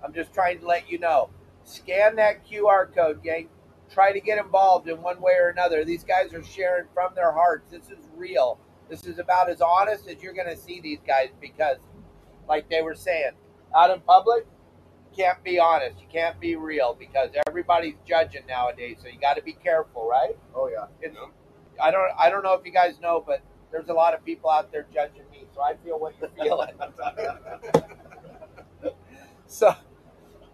I'm 0.03 0.13
just 0.13 0.33
trying 0.33 0.59
to 0.59 0.65
let 0.67 0.89
you 0.89 0.99
know. 0.99 1.29
Scan 1.63 2.15
that 2.15 2.45
QR 2.47 2.93
code, 2.93 3.23
gang. 3.23 3.49
Try 3.91 4.13
to 4.13 4.21
get 4.21 4.37
involved 4.37 4.87
in 4.87 5.01
one 5.01 5.21
way 5.21 5.33
or 5.33 5.49
another. 5.49 5.83
These 5.83 6.03
guys 6.03 6.33
are 6.33 6.43
sharing 6.43 6.85
from 6.93 7.13
their 7.13 7.31
hearts. 7.31 7.71
This 7.71 7.89
is 7.89 8.05
real. 8.15 8.57
This 8.89 9.05
is 9.05 9.19
about 9.19 9.49
as 9.49 9.61
honest 9.61 10.07
as 10.07 10.21
you're 10.21 10.33
going 10.33 10.49
to 10.49 10.57
see 10.57 10.81
these 10.81 10.99
guys 11.05 11.29
because, 11.39 11.77
like 12.47 12.69
they 12.69 12.81
were 12.81 12.95
saying, 12.95 13.31
out 13.75 13.91
in 13.91 13.99
public, 14.01 14.45
you 15.11 15.23
can't 15.23 15.43
be 15.43 15.59
honest. 15.59 15.99
You 15.99 16.07
can't 16.11 16.39
be 16.39 16.55
real 16.55 16.95
because 16.97 17.29
everybody's 17.47 17.95
judging 18.07 18.45
nowadays. 18.47 18.97
So 19.01 19.07
you 19.07 19.19
got 19.19 19.35
to 19.35 19.43
be 19.43 19.53
careful, 19.53 20.07
right? 20.07 20.37
Oh 20.55 20.69
yeah. 20.69 20.87
It's. 21.01 21.17
I 21.81 21.91
don't. 21.91 22.11
I 22.17 22.29
don't 22.29 22.43
know 22.43 22.53
if 22.53 22.65
you 22.65 22.71
guys 22.71 22.99
know, 23.01 23.23
but 23.25 23.41
there's 23.71 23.89
a 23.89 23.93
lot 23.93 24.13
of 24.13 24.23
people 24.25 24.49
out 24.49 24.71
there 24.71 24.85
judging 24.93 25.23
me. 25.31 25.45
So 25.53 25.61
I 25.61 25.75
feel 25.83 25.99
what 25.99 26.13
you're 26.19 26.29
feeling. 26.37 26.73
so, 29.47 29.73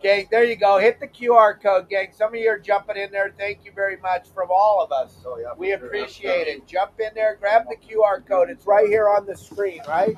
gang, 0.01 0.27
there 0.31 0.43
you 0.43 0.55
go. 0.55 0.77
Hit 0.77 0.99
the 0.99 1.07
QR 1.07 1.61
code, 1.61 1.89
gang. 1.89 2.09
Some 2.11 2.33
of 2.33 2.39
you 2.39 2.49
are 2.49 2.59
jumping 2.59 2.97
in 2.97 3.11
there. 3.11 3.33
Thank 3.37 3.65
you 3.65 3.71
very 3.73 3.97
much 3.97 4.27
from 4.33 4.49
all 4.51 4.81
of 4.81 4.91
us. 4.91 5.17
Oh 5.25 5.37
yeah. 5.37 5.53
We 5.57 5.67
sure. 5.67 5.85
appreciate 5.85 6.47
it. 6.47 6.67
Jump 6.67 6.99
in 6.99 7.09
there, 7.15 7.35
grab 7.39 7.63
the 7.69 7.75
QR 7.75 8.25
code. 8.25 8.49
It's 8.49 8.65
right 8.65 8.87
here 8.87 9.09
on 9.09 9.25
the 9.25 9.35
screen, 9.35 9.81
right? 9.87 10.15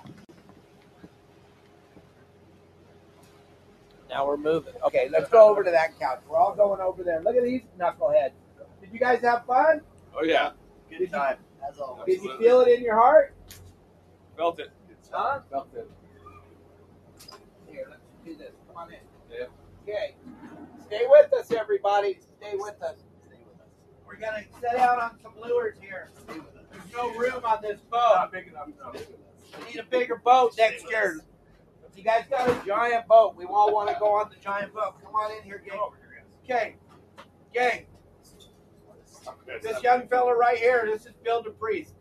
Now 4.10 4.26
we're 4.26 4.38
moving. 4.38 4.74
Okay, 4.84 5.08
let's 5.12 5.30
go 5.30 5.50
over 5.50 5.64
to 5.64 5.70
that 5.70 6.00
couch. 6.00 6.22
We're 6.28 6.38
all 6.38 6.56
going 6.56 6.82
over 6.82 7.04
there. 7.04 7.22
Look 7.22 7.36
at 7.36 7.44
these 7.44 7.62
knuckleheads. 7.80 8.32
Did 8.82 8.92
you 8.92 9.00
guys 9.00 9.22
have 9.22 9.46
fun? 9.46 9.82
Oh 10.16 10.24
yeah, 10.24 10.52
Did 10.90 11.02
you, 11.02 11.06
As 11.16 11.80
always. 11.80 12.06
did 12.08 12.24
you 12.24 12.38
feel 12.40 12.62
it 12.62 12.80
in 12.80 12.84
your 12.84 12.96
heart? 12.96 13.36
felt 14.36 14.60
it. 14.60 14.72
Huh? 15.12 15.42
Felt 15.52 15.68
it. 15.76 15.90
Here, 17.68 17.88
let's 17.90 18.02
do 18.26 18.36
this. 18.36 18.52
Come 18.68 18.78
on 18.78 18.94
in. 18.94 19.00
Yeah. 19.88 19.94
Okay. 19.94 20.16
Stay 20.86 21.06
with 21.08 21.34
us, 21.34 21.52
everybody. 21.52 22.20
Stay 22.38 22.54
with 22.56 22.82
us. 22.82 22.98
We're 24.08 24.16
gonna 24.16 24.44
set 24.60 24.76
out 24.78 25.00
on 25.00 25.20
some 25.22 25.34
lures 25.40 25.76
here. 25.80 26.10
There's 26.28 26.94
no 26.94 27.12
room 27.12 27.46
on 27.46 27.62
this 27.62 27.80
boat. 27.92 28.32
big 28.32 28.48
enough. 28.48 28.70
We 29.60 29.72
need 29.72 29.80
a 29.80 29.84
bigger 29.84 30.16
boat 30.16 30.56
next 30.58 30.90
year. 30.90 31.20
If 31.90 31.98
you 31.98 32.04
guys 32.04 32.26
got 32.30 32.50
a 32.50 32.66
giant 32.66 33.08
boat, 33.08 33.36
we 33.36 33.46
all 33.46 33.74
want 33.74 33.90
to 33.90 33.96
go 34.00 34.08
on 34.08 34.30
the 34.30 34.36
giant 34.44 34.74
boat. 34.74 34.96
Come 35.04 35.14
on 35.14 35.38
in 35.38 35.44
here, 35.44 35.62
gang. 35.66 35.80
Okay, 36.44 36.76
gang. 37.54 37.86
This 39.62 39.84
young 39.84 40.08
fella 40.08 40.36
right 40.36 40.58
here, 40.58 40.88
this 40.92 41.06
is 41.06 41.14
Bill 41.24 41.44
DePriest. 41.44 41.94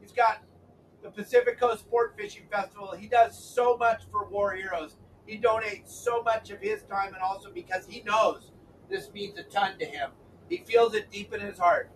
He's 0.00 0.12
got 0.12 0.42
the 1.02 1.10
Pacific 1.10 1.58
Coast 1.58 1.80
Sport 1.80 2.14
Fishing 2.18 2.44
Festival. 2.50 2.92
He 2.92 3.06
does 3.06 3.42
so 3.42 3.76
much 3.76 4.02
for 4.10 4.28
War 4.28 4.52
Heroes. 4.52 4.96
He 5.26 5.38
donates 5.38 5.88
so 5.88 6.22
much 6.22 6.50
of 6.50 6.60
his 6.60 6.82
time, 6.82 7.14
and 7.14 7.22
also 7.22 7.50
because 7.52 7.86
he 7.86 8.02
knows 8.02 8.50
this 8.90 9.10
means 9.12 9.38
a 9.38 9.44
ton 9.44 9.78
to 9.78 9.84
him. 9.84 10.10
He 10.48 10.58
feels 10.58 10.94
it 10.94 11.10
deep 11.10 11.32
in 11.32 11.40
his 11.40 11.58
heart. 11.58 11.90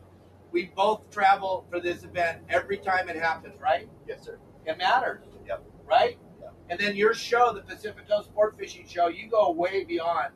We 0.52 0.66
both 0.74 1.10
travel 1.10 1.66
for 1.70 1.80
this 1.80 2.04
event 2.04 2.42
every 2.48 2.78
time 2.78 3.08
it 3.08 3.16
happens, 3.16 3.60
right? 3.60 3.88
Yes, 4.08 4.24
sir. 4.24 4.38
It 4.64 4.78
matters. 4.78 5.24
Yep. 5.46 5.62
Right? 5.84 6.18
Yep. 6.40 6.54
And 6.70 6.80
then 6.80 6.96
your 6.96 7.12
show, 7.12 7.52
the 7.52 7.60
Pacific 7.60 8.08
Coast 8.08 8.28
Sport 8.28 8.56
Fishing 8.58 8.86
Show, 8.86 9.08
you 9.08 9.28
go 9.28 9.50
way 9.50 9.84
beyond. 9.84 10.32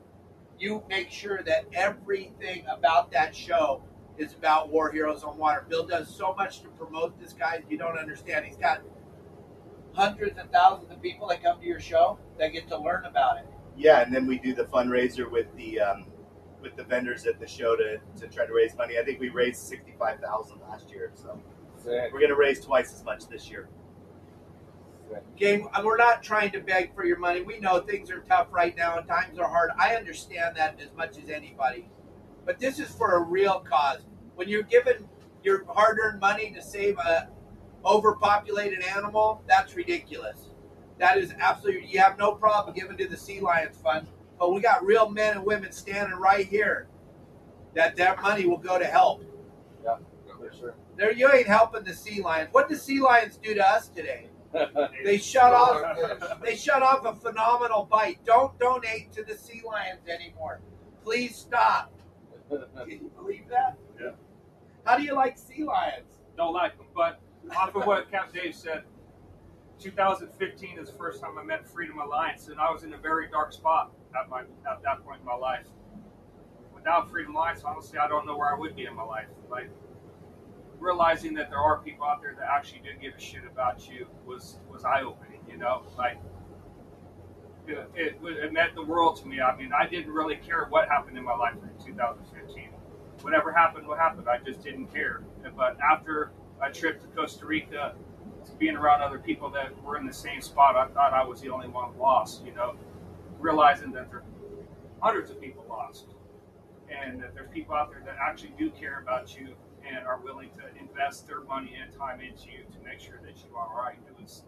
You 0.59 0.83
make 0.87 1.09
sure 1.09 1.41
that 1.43 1.65
everything 1.73 2.63
about 2.69 3.11
that 3.13 3.35
show 3.35 3.81
is 4.17 4.33
about 4.33 4.69
War 4.69 4.91
Heroes 4.91 5.23
on 5.23 5.37
Water. 5.37 5.65
Bill 5.67 5.87
does 5.87 6.13
so 6.13 6.35
much 6.35 6.61
to 6.61 6.67
promote 6.69 7.19
this 7.19 7.33
guy, 7.33 7.63
you 7.67 7.77
don't 7.77 7.97
understand. 7.97 8.45
He's 8.45 8.57
got 8.57 8.81
hundreds 9.93 10.37
and 10.37 10.51
thousands 10.51 10.91
of 10.91 11.01
people 11.01 11.27
that 11.27 11.43
come 11.43 11.59
to 11.59 11.65
your 11.65 11.79
show 11.79 12.17
that 12.39 12.53
get 12.53 12.67
to 12.69 12.77
learn 12.77 13.05
about 13.05 13.37
it. 13.37 13.45
Yeah, 13.77 14.01
and 14.01 14.13
then 14.13 14.27
we 14.27 14.37
do 14.37 14.53
the 14.53 14.65
fundraiser 14.65 15.29
with 15.29 15.47
the 15.55 15.79
um, 15.79 16.05
with 16.61 16.75
the 16.75 16.83
vendors 16.83 17.25
at 17.25 17.39
the 17.39 17.47
show 17.47 17.75
to, 17.75 17.99
to 18.19 18.27
try 18.27 18.45
to 18.45 18.53
raise 18.53 18.75
money. 18.75 18.97
I 18.99 19.03
think 19.03 19.19
we 19.19 19.29
raised 19.29 19.61
sixty 19.61 19.93
five 19.97 20.19
thousand 20.19 20.59
last 20.69 20.91
year, 20.91 21.11
so 21.15 21.39
Sick. 21.77 22.11
we're 22.13 22.19
going 22.19 22.29
to 22.29 22.35
raise 22.35 22.63
twice 22.63 22.93
as 22.93 23.03
much 23.03 23.27
this 23.27 23.49
year. 23.49 23.69
Gang, 25.35 25.67
we're 25.83 25.97
not 25.97 26.23
trying 26.23 26.51
to 26.51 26.61
beg 26.61 26.95
for 26.95 27.05
your 27.05 27.19
money. 27.19 27.41
We 27.41 27.59
know 27.59 27.81
things 27.81 28.09
are 28.11 28.21
tough 28.21 28.47
right 28.51 28.75
now 28.77 28.97
and 28.97 29.05
times 29.05 29.37
are 29.39 29.47
hard. 29.49 29.71
I 29.77 29.95
understand 29.95 30.55
that 30.55 30.79
as 30.79 30.93
much 30.95 31.17
as 31.17 31.29
anybody. 31.29 31.89
But 32.45 32.59
this 32.59 32.79
is 32.79 32.89
for 32.89 33.17
a 33.17 33.21
real 33.21 33.59
cause. 33.59 33.99
When 34.35 34.47
you're 34.47 34.63
given 34.63 35.09
your 35.43 35.65
hard-earned 35.65 36.21
money 36.21 36.51
to 36.51 36.61
save 36.61 36.97
a 36.97 37.27
overpopulated 37.85 38.83
animal, 38.83 39.41
that's 39.47 39.75
ridiculous. 39.75 40.49
That 40.99 41.17
is 41.17 41.33
absolutely 41.39 41.87
you 41.87 41.99
have 41.99 42.17
no 42.17 42.33
problem 42.33 42.75
giving 42.75 42.97
to 42.97 43.07
the 43.07 43.17
Sea 43.17 43.39
Lions 43.39 43.77
Fund, 43.77 44.07
but 44.39 44.53
we 44.53 44.61
got 44.61 44.85
real 44.85 45.09
men 45.09 45.37
and 45.37 45.45
women 45.45 45.71
standing 45.71 46.17
right 46.17 46.45
here 46.45 46.87
that 47.73 47.95
that 47.95 48.21
money 48.21 48.45
will 48.45 48.57
go 48.57 48.77
to 48.77 48.85
help. 48.85 49.23
Yeah, 49.83 49.97
for 50.37 50.51
sure. 50.55 50.75
There 50.97 51.11
you 51.11 51.31
ain't 51.31 51.47
helping 51.47 51.83
the 51.83 51.93
Sea 51.93 52.21
Lions. 52.21 52.49
What 52.51 52.69
did 52.69 52.79
Sea 52.79 52.99
Lions 52.99 53.37
do 53.37 53.53
to 53.55 53.67
us 53.67 53.87
today? 53.87 54.27
They 55.05 55.17
shut 55.17 55.53
off 55.53 55.97
they 56.43 56.55
shut 56.55 56.83
off 56.83 57.05
a 57.05 57.15
phenomenal 57.15 57.87
bite. 57.89 58.19
Don't 58.25 58.57
donate 58.59 59.11
to 59.13 59.23
the 59.23 59.35
sea 59.35 59.61
lions 59.65 60.01
anymore. 60.07 60.59
Please 61.03 61.35
stop. 61.35 61.93
Can 62.49 62.89
you 62.89 63.11
believe 63.17 63.47
that? 63.49 63.77
Yeah. 63.99 64.11
How 64.83 64.97
do 64.97 65.03
you 65.03 65.13
like 65.13 65.37
sea 65.37 65.63
lions? 65.63 66.11
Don't 66.35 66.53
like 66.53 66.77
them, 66.77 66.87
but 66.93 67.21
off 67.55 67.75
of 67.75 67.85
what 67.85 68.09
Cap 68.11 68.33
Dave 68.33 68.55
said, 68.55 68.83
2015 69.79 70.79
is 70.79 70.91
the 70.91 70.97
first 70.97 71.21
time 71.21 71.37
I 71.37 71.43
met 71.43 71.67
Freedom 71.67 71.99
Alliance, 71.99 72.47
and 72.47 72.59
I 72.59 72.71
was 72.71 72.83
in 72.83 72.93
a 72.93 72.97
very 72.97 73.27
dark 73.29 73.51
spot 73.51 73.91
at 74.19 74.29
my 74.29 74.41
at 74.41 74.83
that 74.83 75.03
point 75.03 75.19
in 75.21 75.25
my 75.25 75.35
life. 75.35 75.65
Without 76.75 77.09
Freedom 77.09 77.35
Alliance, 77.35 77.63
honestly, 77.63 77.97
I 77.97 78.07
don't 78.07 78.25
know 78.25 78.37
where 78.37 78.55
I 78.55 78.59
would 78.59 78.75
be 78.75 78.85
in 78.85 78.95
my 78.95 79.03
life. 79.03 79.27
Like 79.49 79.69
realizing 80.79 81.33
that 81.35 81.49
there 81.49 81.59
are 81.59 81.79
people 81.79 82.05
out 82.05 82.21
there 82.21 82.35
that 82.37 82.47
actually 82.49 82.79
do 82.79 82.89
give 82.99 83.15
a 83.15 83.19
shit 83.19 83.43
about 83.49 83.87
you 83.89 84.07
was 84.25 84.59
was 84.71 84.85
eye 84.85 85.01
opening. 85.01 85.39
You 85.49 85.57
know, 85.57 85.83
like 85.97 86.17
it, 87.67 87.89
it, 87.95 88.17
it 88.21 88.53
meant 88.53 88.75
the 88.75 88.83
world 88.83 89.17
to 89.21 89.27
me. 89.27 89.41
I 89.41 89.55
mean, 89.55 89.71
I 89.73 89.87
didn't 89.87 90.11
really 90.11 90.35
care 90.35 90.65
what 90.69 90.87
happened 90.89 91.17
in 91.17 91.23
my 91.23 91.35
life 91.35 91.55
in 91.55 91.85
2015. 91.85 92.69
Whatever 93.21 93.51
happened, 93.51 93.87
what 93.87 93.99
happened. 93.99 94.27
I 94.29 94.37
just 94.37 94.63
didn't 94.63 94.87
care. 94.87 95.23
But 95.55 95.77
after 95.81 96.31
a 96.61 96.71
trip 96.71 97.01
to 97.01 97.07
Costa 97.07 97.45
Rica, 97.45 97.95
being 98.57 98.75
around 98.75 99.01
other 99.01 99.19
people 99.19 99.49
that 99.51 99.81
were 99.83 99.97
in 99.97 100.05
the 100.05 100.13
same 100.13 100.41
spot, 100.41 100.75
I 100.75 100.87
thought 100.93 101.13
I 101.13 101.23
was 101.23 101.41
the 101.41 101.49
only 101.49 101.67
one 101.67 101.97
lost. 101.97 102.43
You 102.45 102.53
know, 102.53 102.75
realizing 103.39 103.91
that 103.93 104.09
there 104.09 104.19
are 104.19 104.23
hundreds 105.01 105.31
of 105.31 105.41
people 105.41 105.65
lost, 105.67 106.05
and 106.89 107.21
that 107.21 107.33
there's 107.33 107.49
people 107.51 107.75
out 107.75 107.89
there 107.89 108.01
that 108.05 108.17
actually 108.21 108.53
do 108.57 108.69
care 108.71 108.99
about 109.01 109.35
you 109.35 109.55
and 109.87 110.05
are 110.05 110.19
willing 110.19 110.49
to 110.51 110.61
invest 110.79 111.27
their 111.27 111.41
money 111.41 111.73
and 111.81 111.91
time 111.91 112.21
into 112.21 112.49
you 112.51 112.63
to 112.71 112.79
make 112.85 112.99
sure 112.99 113.19
that 113.23 113.37
you 113.37 113.55
are 113.55 113.67
all 113.67 113.77
right. 113.77 113.97
It 114.07 114.21
was 114.21 114.43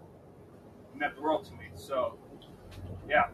it 0.93 0.99
meant 0.99 1.15
the 1.15 1.21
world 1.21 1.45
to 1.45 1.51
me. 1.53 1.65
So, 1.73 2.17
yeah, 3.09 3.29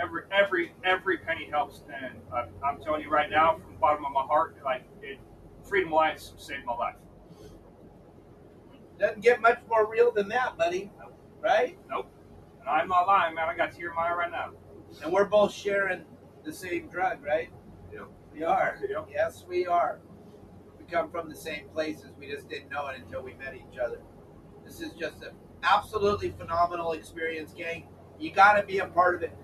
every 0.00 0.22
every 0.32 0.72
every 0.84 1.18
penny 1.18 1.48
helps, 1.50 1.82
and 2.02 2.20
I'm 2.64 2.80
telling 2.82 3.02
you 3.02 3.10
right 3.10 3.30
now, 3.30 3.58
from 3.58 3.72
the 3.72 3.78
bottom 3.78 4.04
of 4.04 4.12
my 4.12 4.22
heart, 4.22 4.56
like 4.64 4.82
it, 5.02 5.18
Freedom 5.62 5.92
Alliance 5.92 6.32
saved 6.36 6.64
my 6.64 6.74
life. 6.74 6.96
Doesn't 8.98 9.22
get 9.22 9.40
much 9.40 9.58
more 9.68 9.90
real 9.90 10.12
than 10.12 10.28
that, 10.28 10.56
buddy. 10.56 10.90
Right? 11.40 11.78
Nope, 11.90 12.10
and 12.60 12.68
I'm 12.68 12.88
not 12.88 13.06
lying, 13.06 13.34
man. 13.34 13.48
I 13.48 13.56
got 13.56 13.72
tear 13.72 13.90
in 13.90 13.94
right 13.94 14.30
now. 14.30 14.50
And 15.02 15.12
we're 15.12 15.26
both 15.26 15.52
sharing 15.52 16.04
the 16.44 16.52
same 16.52 16.88
drug, 16.88 17.22
right? 17.22 17.50
Yep. 17.92 18.08
We 18.32 18.44
are. 18.44 18.78
Yep. 18.88 19.08
Yes, 19.12 19.44
we 19.46 19.66
are. 19.66 20.00
We 20.78 20.84
come 20.86 21.10
from 21.10 21.28
the 21.28 21.34
same 21.34 21.68
places. 21.68 22.12
We 22.18 22.28
just 22.28 22.48
didn't 22.48 22.70
know 22.70 22.86
it 22.88 23.00
until 23.00 23.22
we 23.22 23.34
met 23.34 23.54
each 23.54 23.78
other. 23.78 24.00
This 24.64 24.80
is 24.80 24.92
just 24.92 25.22
an 25.22 25.32
absolutely 25.62 26.30
phenomenal 26.30 26.92
experience, 26.92 27.52
gang. 27.52 27.88
You 28.18 28.30
got 28.30 28.54
to 28.54 28.62
be 28.62 28.78
a 28.78 28.86
part 28.86 29.16
of 29.16 29.22
it. 29.22 29.36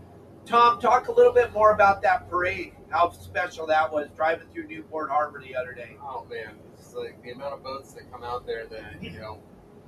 Tom, 0.47 0.80
talk 0.80 1.09
a 1.09 1.12
little 1.12 1.33
bit 1.33 1.52
more 1.52 1.73
about 1.73 2.02
that 2.02 2.28
parade. 2.30 2.73
How 2.88 3.11
special 3.11 3.66
that 3.66 3.92
was 3.92 4.09
driving 4.16 4.49
through 4.49 4.66
Newport 4.66 5.11
Harbor 5.11 5.40
the 5.40 5.54
other 5.54 5.75
day. 5.75 5.97
Oh 6.02 6.26
man, 6.30 6.54
like 6.94 7.23
the 7.23 7.30
amount 7.30 7.54
of 7.54 7.62
boats 7.62 7.92
that 7.94 8.11
come 8.11 8.23
out 8.25 8.47
there. 8.47 8.66
That 8.66 9.02
you 9.02 9.18
know, 9.18 9.38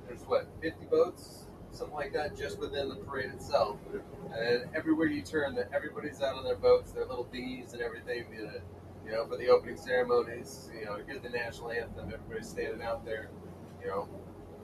there's 0.07 0.21
what 0.21 0.47
50 0.61 0.85
boats, 0.85 1.45
something 1.71 1.95
like 1.95 2.13
that, 2.13 2.37
just 2.37 2.59
within 2.59 2.89
the 2.89 2.95
parade 2.95 3.31
itself. 3.31 3.77
And 4.33 4.65
everywhere 4.75 5.07
you 5.07 5.21
turn, 5.21 5.55
that 5.55 5.69
everybody's 5.73 6.21
out 6.21 6.35
on 6.35 6.43
their 6.43 6.55
boats, 6.55 6.91
their 6.91 7.05
little 7.05 7.25
dinghies 7.25 7.73
and 7.73 7.81
everything. 7.81 8.25
You 8.33 8.45
know, 8.45 8.51
you 9.05 9.11
know, 9.11 9.27
for 9.27 9.37
the 9.37 9.49
opening 9.49 9.77
ceremonies, 9.77 10.69
you 10.77 10.85
know, 10.85 10.97
hear 11.05 11.19
the 11.19 11.29
national 11.29 11.71
anthem. 11.71 12.11
Everybody's 12.13 12.47
standing 12.47 12.81
out 12.81 13.05
there, 13.05 13.29
you 13.81 13.87
know, 13.87 14.07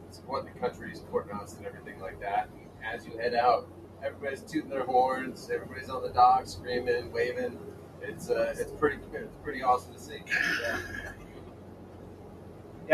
supporting 0.10 0.54
the 0.54 0.60
country, 0.60 0.96
supporting 0.96 1.34
us, 1.34 1.58
and 1.58 1.66
everything 1.66 2.00
like 2.00 2.20
that. 2.22 2.50
And 2.54 2.70
as 2.86 3.06
you 3.06 3.18
head 3.18 3.36
out, 3.36 3.68
everybody's 4.04 4.42
tooting 4.42 4.70
their 4.70 4.86
horns. 4.86 5.50
Everybody's 5.54 5.90
on 5.90 6.04
the 6.04 6.10
dock, 6.10 6.48
screaming, 6.48 7.12
waving. 7.12 7.58
It's 8.02 8.30
uh, 8.30 8.54
it's 8.58 8.72
pretty 8.72 8.98
it's 9.14 9.36
pretty 9.44 9.62
awesome 9.62 9.94
to 9.94 10.00
see. 10.00 10.20
Yeah, 10.62 10.80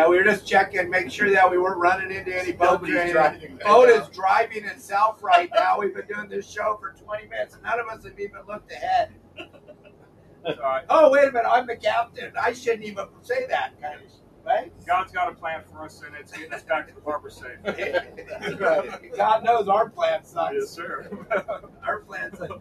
we 0.10 0.18
were 0.18 0.24
just 0.24 0.46
checking, 0.46 0.90
make 0.90 1.10
sure 1.10 1.30
that 1.32 1.50
we 1.50 1.58
weren't 1.58 1.78
running 1.80 2.12
into 2.16 2.38
any 2.38 2.52
boats 2.52 2.84
or 2.84 2.88
Nobody's 2.92 2.96
anything. 2.96 3.14
driving. 3.14 3.60
Boat 3.64 3.90
is 3.90 4.08
driving 4.10 4.66
itself 4.66 5.24
right 5.24 5.50
now. 5.56 5.80
We've 5.80 5.96
been 5.96 6.06
doing 6.08 6.28
this 6.30 6.50
show 6.50 6.78
for 6.82 6.94
20 7.02 7.28
minutes, 7.28 7.54
and 7.56 7.64
none 7.64 7.80
of 7.80 7.88
us 7.88 8.04
have 8.04 8.20
even 8.20 8.42
looked 8.48 8.72
ahead. 8.72 9.14
So 10.46 10.62
I, 10.62 10.84
Oh, 10.92 11.10
wait 11.12 11.28
a 11.28 11.32
minute, 11.32 11.48
I'm 11.52 11.66
the 11.66 11.76
captain. 11.76 12.32
I 12.40 12.54
shouldn't 12.54 12.84
even 12.84 13.08
say 13.24 13.48
that, 13.48 13.82
kind 13.82 13.96
of, 14.00 14.12
right? 14.46 14.72
God's 14.86 15.12
got 15.12 15.32
a 15.32 15.34
plan 15.34 15.64
for 15.72 15.84
us, 15.84 16.04
and 16.06 16.16
it's 16.16 16.32
getting 16.32 16.54
us 16.54 16.62
back 16.62 16.88
to 16.88 16.94
the 16.94 17.02
harbor 17.02 17.32
safe. 17.32 17.58
God 19.18 19.44
knows 19.44 19.68
our 19.68 19.90
plan 19.90 20.24
sucks. 20.24 20.54
yes, 20.54 20.70
sir. 20.70 21.10
Our 21.88 22.02
plan 22.02 22.36
sucks. 22.36 22.54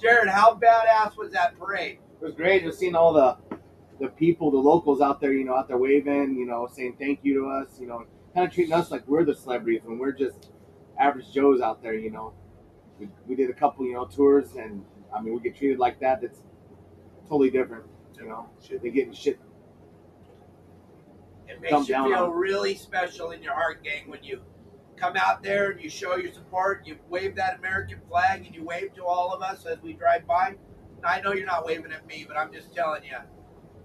Jared, 0.00 0.28
how 0.30 0.54
badass 0.54 1.18
was 1.18 1.30
that 1.32 1.58
parade? 1.58 1.98
It 2.22 2.24
was 2.24 2.34
great 2.34 2.62
just 2.64 2.78
seeing 2.78 2.94
all 2.94 3.12
the 3.12 3.36
the 4.00 4.08
people, 4.08 4.50
the 4.50 4.58
locals 4.58 5.00
out 5.00 5.20
there, 5.20 5.32
you 5.32 5.44
know, 5.44 5.54
out 5.54 5.68
there 5.68 5.78
waving, 5.78 6.36
you 6.36 6.46
know, 6.46 6.68
saying 6.70 6.96
thank 6.98 7.20
you 7.22 7.34
to 7.40 7.48
us, 7.48 7.80
you 7.80 7.86
know, 7.86 8.04
kind 8.34 8.46
of 8.46 8.52
treating 8.52 8.74
us 8.74 8.90
like 8.90 9.06
we're 9.08 9.24
the 9.24 9.34
celebrities 9.34 9.80
when 9.84 9.98
we're 9.98 10.12
just 10.12 10.50
average 10.98 11.32
Joes 11.32 11.60
out 11.60 11.82
there, 11.82 11.94
you 11.94 12.10
know. 12.10 12.32
We, 12.98 13.08
we 13.26 13.34
did 13.34 13.50
a 13.50 13.54
couple, 13.54 13.86
you 13.86 13.94
know, 13.94 14.06
tours, 14.06 14.56
and 14.56 14.84
I 15.14 15.20
mean, 15.20 15.34
we 15.34 15.40
get 15.40 15.56
treated 15.56 15.78
like 15.78 16.00
that. 16.00 16.20
That's 16.20 16.40
totally 17.28 17.50
different, 17.50 17.84
you 18.18 18.26
know. 18.26 18.48
They 18.82 18.90
getting 18.90 19.12
shit. 19.12 19.38
It 21.48 21.60
makes 21.60 21.88
you 21.88 21.94
feel 21.94 22.14
on 22.14 22.30
really 22.32 22.74
special 22.74 23.30
in 23.30 23.42
your 23.42 23.54
heart, 23.54 23.84
gang, 23.84 24.08
when 24.08 24.22
you 24.22 24.40
come 24.96 25.14
out 25.16 25.42
there 25.42 25.70
and 25.70 25.80
you 25.80 25.90
show 25.90 26.16
your 26.16 26.32
support. 26.32 26.86
You 26.86 26.96
wave 27.08 27.36
that 27.36 27.58
American 27.58 28.00
flag 28.08 28.46
and 28.46 28.54
you 28.54 28.64
wave 28.64 28.94
to 28.94 29.04
all 29.04 29.32
of 29.32 29.42
us 29.42 29.64
as 29.66 29.80
we 29.82 29.92
drive 29.92 30.26
by. 30.26 30.54
I 31.04 31.20
know 31.20 31.32
you're 31.32 31.46
not 31.46 31.66
waving 31.66 31.92
at 31.92 32.06
me, 32.06 32.24
but 32.26 32.36
I'm 32.36 32.52
just 32.52 32.74
telling 32.74 33.04
you, 33.04 33.16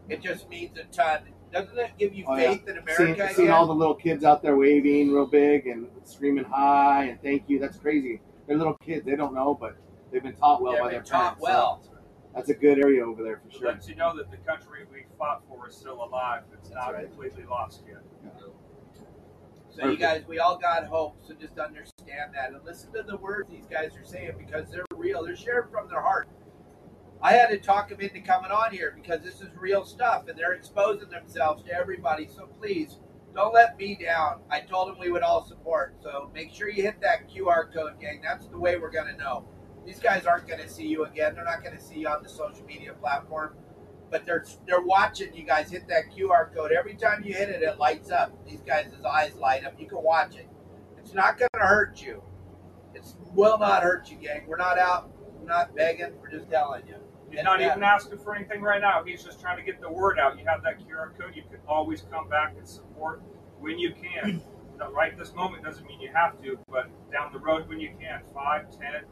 it 0.10 0.22
just 0.22 0.50
means 0.50 0.77
a 0.77 0.84
ton. 0.86 1.22
Doesn't 1.51 1.77
it 1.77 1.91
give 1.98 2.13
you 2.13 2.24
Oh, 2.27 2.36
yeah. 2.36 2.51
faith 2.53 2.63
in 2.67 2.77
America? 2.77 2.93
Seeing, 2.96 3.12
again? 3.12 3.34
seeing 3.36 3.50
all 3.50 3.67
the 3.67 3.74
little 3.75 3.96
kids 3.96 4.24
out 4.24 4.41
there 4.41 4.55
waving 4.55 5.12
real 5.12 5.25
big 5.27 5.67
and 5.67 5.88
screaming 6.05 6.46
hi 6.46 7.05
and 7.05 7.22
thank 7.22 7.43
you. 7.50 7.60
That's 7.60 7.77
crazy. 7.77 8.22
They're 8.48 8.58
little 8.58 8.77
kids. 8.86 9.05
They 9.05 9.15
don't 9.15 9.34
know, 9.34 9.53
but 9.60 9.75
they've 10.12 10.24
been 10.24 10.36
taught 10.36 10.62
well 10.62 10.74
They've 10.74 10.81
by 10.81 10.88
been 10.88 10.93
their 10.96 11.03
taught 11.03 11.20
parents. 11.39 11.41
well. 11.41 11.81
So 11.84 11.91
that's 12.34 12.50
a 12.50 12.53
good 12.53 12.79
area 12.79 13.05
over 13.05 13.22
there 13.24 13.41
for 13.43 13.50
It 13.50 13.53
sure. 13.55 13.67
lets 13.67 13.88
you 13.89 13.96
know 13.96 14.15
that 14.15 14.31
the 14.31 14.38
country 14.38 14.86
we 14.91 15.03
fought 15.17 15.43
for 15.50 15.67
is 15.67 15.75
still 15.75 16.03
alive. 16.03 16.43
It's 16.53 16.70
That's 16.70 16.75
not 16.86 16.93
right. 16.93 17.08
completely 17.08 17.43
lost 17.43 17.84
yet. 17.88 18.01
So 19.74 19.88
you 19.88 19.98
guys, 19.98 20.24
we 20.27 20.39
all 20.39 20.58
got 20.58 20.86
hope. 20.86 21.15
So 21.25 21.34
just 21.34 21.58
understand 21.58 22.34
that 22.34 22.51
and 22.51 22.60
listen 22.65 22.91
to 22.93 23.03
the 23.03 23.15
words 23.17 23.50
these 23.50 23.67
guys 23.67 23.91
are 23.98 24.03
saying 24.05 24.31
because 24.38 24.70
they're 24.70 24.84
real. 24.96 25.24
They're 25.24 25.36
sharing 25.36 25.70
from 25.70 25.88
their 25.89 26.01
heart. 26.01 26.27
I 27.23 27.33
had 27.33 27.49
to 27.49 27.59
talk 27.59 27.89
them 27.89 28.01
into 28.01 28.19
coming 28.19 28.49
on 28.49 28.71
here 28.71 28.93
because 28.95 29.21
this 29.21 29.41
is 29.41 29.49
real 29.55 29.85
stuff 29.85 30.27
and 30.27 30.37
they're 30.37 30.53
exposing 30.53 31.09
themselves 31.09 31.63
to 31.63 31.71
everybody. 31.71 32.27
So 32.27 32.47
please 32.47 32.97
don't 33.35 33.53
let 33.53 33.77
me 33.77 33.95
down. 33.95 34.41
I 34.49 34.61
told 34.61 34.89
them 34.89 34.99
we 34.99 35.11
would 35.11 35.21
all 35.21 35.45
support. 35.45 35.95
So 36.01 36.31
make 36.33 36.53
sure 36.53 36.67
you 36.67 36.81
hit 36.81 36.99
that 37.01 37.29
QR 37.29 37.71
code, 37.71 37.99
gang. 37.99 38.21
That's 38.23 38.47
the 38.47 38.57
way 38.57 38.77
we're 38.77 38.91
gonna 38.91 39.15
know. 39.17 39.47
These 39.85 39.99
guys 39.99 40.25
aren't 40.25 40.47
gonna 40.47 40.67
see 40.67 40.87
you 40.87 41.05
again. 41.05 41.35
They're 41.35 41.45
not 41.45 41.63
gonna 41.63 41.79
see 41.79 41.99
you 41.99 42.07
on 42.07 42.23
the 42.23 42.29
social 42.29 42.65
media 42.65 42.93
platform, 42.93 43.55
but 44.09 44.25
they're 44.25 44.43
they're 44.67 44.81
watching 44.81 45.33
you 45.35 45.43
guys 45.43 45.69
hit 45.69 45.87
that 45.89 46.11
QR 46.11 46.53
code. 46.53 46.71
Every 46.71 46.95
time 46.95 47.23
you 47.23 47.33
hit 47.33 47.49
it, 47.49 47.61
it 47.61 47.77
lights 47.77 48.09
up. 48.09 48.31
These 48.47 48.61
guys' 48.61 48.93
eyes 49.07 49.35
light 49.35 49.63
up. 49.63 49.79
You 49.79 49.87
can 49.87 50.01
watch 50.01 50.35
it. 50.35 50.49
It's 50.97 51.13
not 51.13 51.37
gonna 51.37 51.67
hurt 51.67 52.01
you. 52.01 52.23
It 52.95 53.05
will 53.33 53.59
not 53.59 53.83
hurt 53.83 54.09
you, 54.09 54.17
gang. 54.17 54.45
We're 54.47 54.57
not 54.57 54.79
out. 54.79 55.11
We're 55.39 55.47
not 55.47 55.75
begging. 55.75 56.13
We're 56.19 56.31
just 56.31 56.49
telling 56.49 56.87
you. 56.87 56.95
He's 57.31 57.43
not 57.43 57.59
that- 57.59 57.71
even 57.71 57.83
asking 57.83 58.17
for 58.19 58.35
anything 58.35 58.61
right 58.61 58.81
now. 58.81 59.03
He's 59.03 59.23
just 59.23 59.39
trying 59.41 59.57
to 59.57 59.63
get 59.63 59.79
the 59.81 59.91
word 59.91 60.19
out. 60.19 60.38
You 60.38 60.45
have 60.45 60.61
that 60.63 60.79
QR 60.79 61.11
code. 61.17 61.35
You 61.35 61.43
can 61.43 61.59
always 61.67 62.01
come 62.11 62.27
back 62.29 62.53
and 62.57 62.67
support 62.67 63.21
when 63.59 63.79
you 63.79 63.93
can. 63.93 64.41
Right 64.95 65.15
this 65.15 65.35
moment 65.35 65.63
doesn't 65.63 65.85
mean 65.85 66.01
you 66.01 66.09
have 66.11 66.41
to, 66.41 66.57
but 66.67 66.88
down 67.11 67.31
the 67.31 67.38
road 67.38 67.69
when 67.69 67.79
you 67.79 67.91
can. 68.00 68.21
Five, 68.33 68.65
ten, 68.71 69.03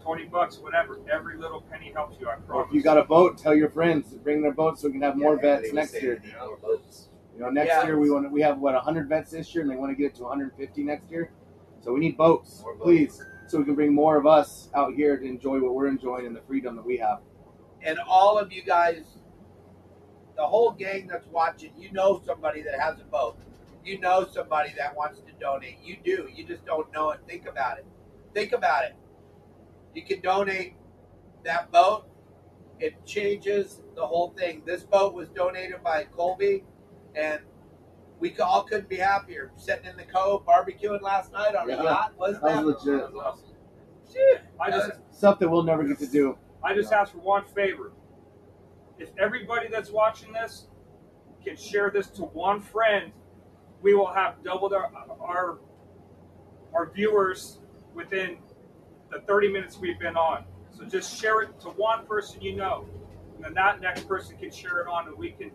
twenty 0.00 0.24
bucks, 0.24 0.58
whatever. 0.60 1.00
Every 1.12 1.36
little 1.36 1.62
penny 1.62 1.90
helps 1.92 2.20
you. 2.20 2.28
I 2.28 2.34
Or 2.34 2.36
promise. 2.42 2.66
if 2.68 2.74
you 2.74 2.80
got 2.80 2.96
a 2.96 3.02
boat, 3.02 3.36
tell 3.36 3.52
your 3.52 3.68
friends 3.68 4.12
to 4.12 4.18
bring 4.18 4.40
their 4.40 4.52
boats 4.52 4.82
so 4.82 4.86
we 4.86 4.92
can 4.92 5.02
have 5.02 5.16
more 5.16 5.36
vets 5.36 5.72
next 5.72 6.00
year. 6.00 6.20
they 6.22 6.28
need 6.28 6.36
more 6.38 6.56
boats. 6.58 7.08
You 7.34 7.40
know, 7.40 7.50
next 7.50 7.70
Yeah. 7.70 7.86
year 7.86 7.98
we 7.98 8.08
want 8.08 8.26
to, 8.26 8.28
we 8.30 8.40
have 8.42 8.60
what 8.60 8.74
100 8.74 9.08
vets 9.08 9.32
this 9.32 9.52
year, 9.52 9.62
and 9.62 9.70
they 9.70 9.74
want 9.74 9.90
to 9.90 9.96
get 9.96 10.12
it 10.12 10.14
to 10.18 10.22
150 10.22 10.84
next 10.84 11.10
year. 11.10 11.32
So 11.80 11.92
we 11.92 11.98
need 11.98 12.16
boats, 12.16 12.62
boats. 12.62 12.78
please, 12.80 13.24
so 13.48 13.58
we 13.58 13.64
can 13.64 13.74
bring 13.74 13.92
more 13.92 14.16
of 14.16 14.26
us 14.28 14.70
out 14.74 14.94
here 14.94 15.16
to 15.16 15.24
enjoy 15.24 15.58
what 15.60 15.74
we're 15.74 15.88
enjoying 15.88 16.26
and 16.26 16.36
the 16.36 16.40
freedom 16.42 16.76
that 16.76 16.86
we 16.86 16.98
have. 16.98 17.18
And 17.86 17.98
all 18.06 18.38
of 18.38 18.52
you 18.52 18.62
guys, 18.62 19.02
the 20.36 20.46
whole 20.46 20.72
gang 20.72 21.06
that's 21.06 21.26
watching, 21.28 21.72
you 21.78 21.90
know 21.92 22.20
somebody 22.26 22.62
that 22.62 22.78
has 22.80 23.00
a 23.00 23.04
boat. 23.04 23.38
You 23.84 24.00
know 24.00 24.26
somebody 24.30 24.74
that 24.76 24.96
wants 24.96 25.20
to 25.20 25.32
donate. 25.40 25.78
You 25.82 25.96
do. 26.04 26.28
You 26.34 26.44
just 26.44 26.66
don't 26.66 26.92
know 26.92 27.10
it. 27.12 27.20
Think 27.28 27.46
about 27.48 27.78
it. 27.78 27.86
Think 28.34 28.52
about 28.52 28.84
it. 28.84 28.96
You 29.94 30.02
can 30.02 30.20
donate 30.20 30.74
that 31.44 31.70
boat. 31.70 32.04
It 32.80 33.06
changes 33.06 33.80
the 33.94 34.04
whole 34.04 34.30
thing. 34.36 34.62
This 34.66 34.82
boat 34.82 35.14
was 35.14 35.28
donated 35.28 35.82
by 35.84 36.04
Colby, 36.04 36.64
and 37.14 37.40
we 38.18 38.36
all 38.38 38.64
couldn't 38.64 38.88
be 38.88 38.96
happier. 38.96 39.52
Sitting 39.56 39.86
in 39.86 39.96
the 39.96 40.02
cove, 40.04 40.44
barbecuing 40.44 41.00
last 41.00 41.32
night 41.32 41.54
on 41.54 41.68
Yeah. 41.68 41.80
a 41.80 41.84
yacht. 41.84 42.12
Wasn't 42.18 42.42
That 42.42 42.56
that? 42.56 42.64
was 42.64 42.84
legit. 42.84 43.10
Shit. 44.12 44.40
I 44.60 44.70
just 44.70 44.90
Stuff 45.12 45.38
that 45.38 45.48
we'll 45.48 45.62
never 45.62 45.84
get 45.84 45.98
to 46.00 46.06
do. 46.06 46.36
I 46.66 46.74
just 46.74 46.92
ask 46.92 47.12
for 47.12 47.18
one 47.18 47.44
favor. 47.44 47.92
If 48.98 49.10
everybody 49.18 49.68
that's 49.70 49.90
watching 49.90 50.32
this 50.32 50.66
can 51.44 51.56
share 51.56 51.90
this 51.90 52.08
to 52.08 52.22
one 52.22 52.60
friend, 52.60 53.12
we 53.82 53.94
will 53.94 54.12
have 54.12 54.42
doubled 54.42 54.72
our 54.72 54.90
our, 55.20 55.58
our 56.74 56.90
viewers 56.90 57.60
within 57.94 58.38
the 59.12 59.20
30 59.20 59.52
minutes 59.52 59.78
we've 59.78 59.98
been 60.00 60.16
on. 60.16 60.44
So 60.72 60.84
just 60.84 61.20
share 61.20 61.42
it 61.42 61.60
to 61.60 61.68
one 61.68 62.04
person 62.04 62.42
you 62.42 62.56
know, 62.56 62.84
and 63.36 63.44
then 63.44 63.54
that 63.54 63.80
next 63.80 64.08
person 64.08 64.36
can 64.36 64.50
share 64.50 64.80
it 64.80 64.88
on, 64.88 65.06
and 65.06 65.16
we 65.16 65.30
can 65.30 65.52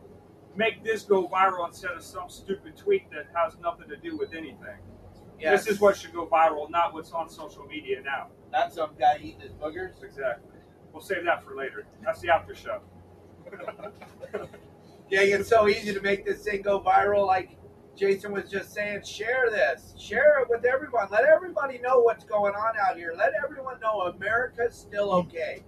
make 0.56 0.82
this 0.82 1.04
go 1.04 1.28
viral 1.28 1.68
instead 1.68 1.92
of 1.92 2.04
some 2.04 2.30
stupid 2.30 2.78
tweet 2.78 3.12
that 3.12 3.28
has 3.36 3.58
nothing 3.62 3.90
to 3.90 3.98
do 3.98 4.18
with 4.18 4.34
anything. 4.34 4.80
Yes. 5.40 5.66
This 5.66 5.76
is 5.76 5.82
what 5.82 5.98
should 5.98 6.14
go 6.14 6.26
viral, 6.26 6.70
not 6.70 6.94
what's 6.94 7.12
on 7.12 7.28
social 7.28 7.66
media 7.66 8.02
now. 8.02 8.28
That's 8.52 8.76
some 8.76 8.92
guy 8.98 9.18
eating 9.22 9.42
his 9.42 9.52
boogers. 9.54 10.04
Exactly. 10.04 10.51
We'll 10.94 11.02
save 11.02 11.26
that 11.26 11.44
for 11.44 11.56
later. 11.56 11.86
That's 12.04 12.20
the 12.22 12.30
after 12.30 12.56
show. 12.56 12.82
Yeah, 15.12 15.24
it's 15.24 15.50
so 15.50 15.68
easy 15.68 15.94
to 15.94 16.00
make 16.00 16.26
this 16.26 16.44
thing 16.44 16.62
go 16.62 16.80
viral. 16.80 17.28
Like 17.28 17.58
Jason 17.98 18.32
was 18.32 18.50
just 18.50 18.74
saying, 18.74 19.04
share 19.04 19.50
this, 19.50 19.94
share 20.00 20.40
it 20.40 20.48
with 20.50 20.64
everyone. 20.64 21.10
Let 21.12 21.26
everybody 21.26 21.80
know 21.80 22.00
what's 22.00 22.24
going 22.24 22.56
on 22.56 22.76
out 22.80 22.96
here. 22.96 23.14
Let 23.18 23.34
everyone 23.44 23.78
know 23.82 24.04
America's 24.04 24.74
still 24.74 25.12
okay. 25.12 25.64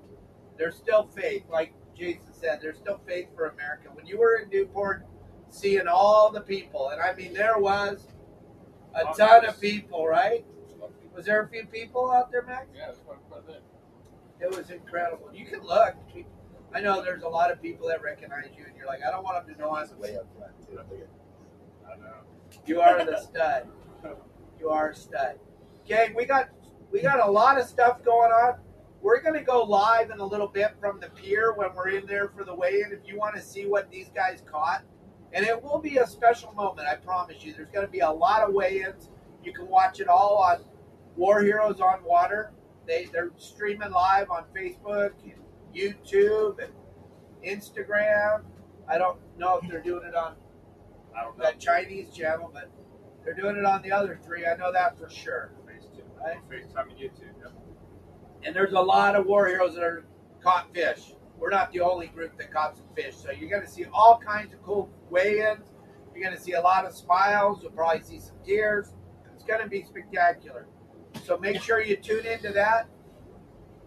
There's 0.57 0.77
still 0.77 1.07
faith, 1.07 1.43
like 1.51 1.73
Jason 1.93 2.31
said. 2.31 2.59
There's 2.61 2.77
still 2.77 3.01
faith 3.05 3.27
for 3.35 3.47
America. 3.47 3.89
When 3.91 4.05
you 4.05 4.17
were 4.17 4.37
in 4.37 4.49
Newport, 4.49 5.05
seeing 5.49 5.89
all 5.89 6.31
the 6.31 6.41
people, 6.41 6.89
and 6.89 7.01
I 7.01 7.13
mean, 7.13 7.33
there 7.33 7.57
was 7.57 8.07
a 8.95 9.09
oh, 9.09 9.13
ton 9.13 9.45
of 9.45 9.59
people, 9.59 10.07
right? 10.07 10.45
Was 11.13 11.25
there 11.25 11.43
a 11.43 11.49
few 11.49 11.65
people 11.65 12.09
out 12.09 12.31
there, 12.31 12.43
Max? 12.43 12.67
Yeah, 12.73 12.91
it's 12.91 12.99
quite, 12.99 13.19
quite 13.29 13.41
a 13.41 13.51
bit. 13.51 13.63
It 14.43 14.55
was 14.55 14.69
incredible. 14.69 15.29
You 15.33 15.45
can 15.45 15.61
look. 15.63 15.95
I 16.75 16.81
know 16.81 17.01
there's 17.01 17.23
a 17.23 17.29
lot 17.29 17.49
of 17.49 17.61
people 17.61 17.87
that 17.87 18.01
recognize 18.01 18.49
you, 18.57 18.65
and 18.65 18.75
you're 18.75 18.87
like, 18.87 18.99
I 19.07 19.11
don't 19.11 19.23
want 19.23 19.45
them 19.45 19.55
to 19.55 19.61
know 19.61 19.75
I'm 19.75 19.87
way 19.99 20.17
up 20.17 20.27
front 20.37 20.51
too. 20.67 20.79
I 21.85 21.95
know. 21.97 22.15
You 22.65 22.81
are 22.81 23.05
the 23.05 23.21
stud. 23.21 23.67
You 24.59 24.69
are 24.69 24.89
a 24.89 24.95
stud. 24.95 25.39
Okay, 25.85 26.13
we 26.15 26.25
got 26.25 26.49
we 26.91 27.01
got 27.01 27.25
a 27.25 27.31
lot 27.31 27.59
of 27.59 27.67
stuff 27.67 28.03
going 28.03 28.31
on. 28.31 28.59
We're 29.01 29.21
gonna 29.21 29.43
go 29.43 29.63
live 29.63 30.09
in 30.09 30.19
a 30.19 30.25
little 30.25 30.47
bit 30.47 30.75
from 30.79 30.99
the 30.99 31.09
pier 31.09 31.53
when 31.53 31.73
we're 31.75 31.89
in 31.89 32.05
there 32.05 32.29
for 32.29 32.43
the 32.43 32.53
weigh-in. 32.53 32.91
If 32.91 33.07
you 33.07 33.17
want 33.17 33.35
to 33.35 33.41
see 33.41 33.65
what 33.65 33.89
these 33.91 34.09
guys 34.13 34.43
caught, 34.49 34.83
and 35.31 35.45
it 35.45 35.61
will 35.61 35.79
be 35.79 35.97
a 35.97 36.07
special 36.07 36.53
moment. 36.53 36.87
I 36.87 36.95
promise 36.95 37.43
you. 37.43 37.53
There's 37.53 37.69
gonna 37.73 37.87
be 37.87 37.99
a 37.99 38.11
lot 38.11 38.41
of 38.41 38.53
weigh-ins. 38.53 39.09
You 39.43 39.53
can 39.53 39.67
watch 39.67 39.99
it 39.99 40.07
all 40.07 40.37
on 40.37 40.63
War 41.15 41.41
Heroes 41.41 41.79
on 41.79 42.03
Water. 42.03 42.51
They 42.87 43.05
they're 43.05 43.31
streaming 43.37 43.91
live 43.91 44.29
on 44.29 44.45
Facebook, 44.55 45.11
and 45.23 45.33
YouTube, 45.75 46.59
and 46.63 46.73
Instagram. 47.45 48.43
I 48.87 48.97
don't 48.97 49.19
know 49.37 49.59
if 49.61 49.69
they're 49.69 49.81
doing 49.81 50.03
it 50.07 50.15
on 50.15 50.35
I 51.17 51.23
don't 51.23 51.37
know. 51.37 51.43
that 51.43 51.59
Chinese 51.59 52.13
channel, 52.13 52.49
but 52.53 52.69
they're 53.23 53.33
doing 53.33 53.55
it 53.55 53.65
on 53.65 53.81
the 53.81 53.91
other 53.91 54.19
three. 54.25 54.45
I 54.45 54.55
know 54.55 54.71
that 54.71 54.97
for 54.97 55.09
sure. 55.09 55.53
Face 55.67 55.87
two. 55.95 56.03
Right. 56.21 56.37
FaceTime 56.49 56.89
and 56.89 56.97
YouTube. 56.97 57.33
Yep. 57.41 57.53
And 58.43 58.55
there's 58.55 58.73
a 58.73 58.79
lot 58.79 59.15
of 59.15 59.25
war 59.25 59.47
heroes 59.47 59.75
that 59.75 59.83
are 59.83 60.05
caught 60.41 60.73
fish. 60.73 61.13
We're 61.37 61.49
not 61.49 61.71
the 61.71 61.81
only 61.81 62.07
group 62.07 62.37
that 62.37 62.51
caught 62.53 62.77
some 62.77 62.85
fish. 62.95 63.15
So 63.15 63.31
you're 63.31 63.49
going 63.49 63.63
to 63.65 63.67
see 63.69 63.85
all 63.93 64.19
kinds 64.19 64.53
of 64.53 64.61
cool 64.63 64.89
weigh-ins. 65.09 65.71
You're 66.13 66.23
going 66.23 66.35
to 66.35 66.41
see 66.41 66.53
a 66.53 66.61
lot 66.61 66.85
of 66.85 66.93
smiles. 66.93 67.59
You'll 67.61 67.71
probably 67.71 68.03
see 68.03 68.19
some 68.19 68.35
tears. 68.45 68.93
It's 69.33 69.43
going 69.43 69.61
to 69.61 69.67
be 69.67 69.83
spectacular. 69.83 70.67
So 71.23 71.37
make 71.37 71.61
sure 71.61 71.81
you 71.81 71.95
tune 71.95 72.25
into 72.25 72.51
that. 72.51 72.87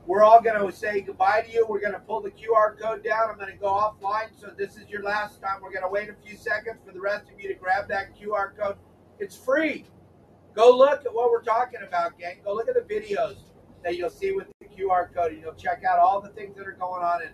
We're 0.07 0.22
all 0.22 0.40
going 0.40 0.64
to 0.64 0.75
say 0.77 1.01
goodbye 1.01 1.42
to 1.42 1.53
you. 1.53 1.66
We're 1.68 1.81
going 1.81 1.92
to 1.92 1.99
pull 1.99 2.20
the 2.22 2.31
QR 2.31 2.79
code 2.81 3.03
down. 3.05 3.29
I'm 3.31 3.37
going 3.38 3.51
to 3.53 3.59
go 3.59 3.66
offline. 3.66 4.29
So 4.40 4.51
this 4.57 4.77
is 4.77 4.88
your 4.88 5.03
last 5.03 5.42
time. 5.42 5.61
We're 5.61 5.70
going 5.72 5.83
to 5.83 5.88
wait 5.88 6.09
a 6.09 6.14
few 6.27 6.37
seconds 6.37 6.77
for 6.87 6.92
the 6.92 7.01
rest 7.01 7.25
of 7.33 7.40
you 7.40 7.49
to 7.49 7.55
grab 7.55 7.88
that 7.88 8.16
QR 8.18 8.57
code. 8.57 8.77
It's 9.18 9.37
free. 9.37 9.85
Go 10.55 10.75
look 10.77 11.05
at 11.05 11.12
what 11.12 11.31
we're 11.31 11.42
talking 11.42 11.81
about, 11.87 12.18
gang. 12.18 12.37
Go 12.44 12.55
look 12.55 12.68
at 12.68 12.75
the 12.75 12.94
videos 12.94 13.37
that 13.85 13.96
you'll 13.96 14.09
see 14.11 14.33
with 14.33 14.46
the 14.61 14.66
QR 14.66 15.12
code, 15.12 15.33
and 15.33 15.40
you'll 15.42 15.55
check 15.55 15.83
out 15.85 15.99
all 15.99 16.20
the 16.20 16.31
things 16.31 16.57
that 16.57 16.66
are 16.66 16.72
going 16.72 17.03
on 17.03 17.22
in 17.22 17.29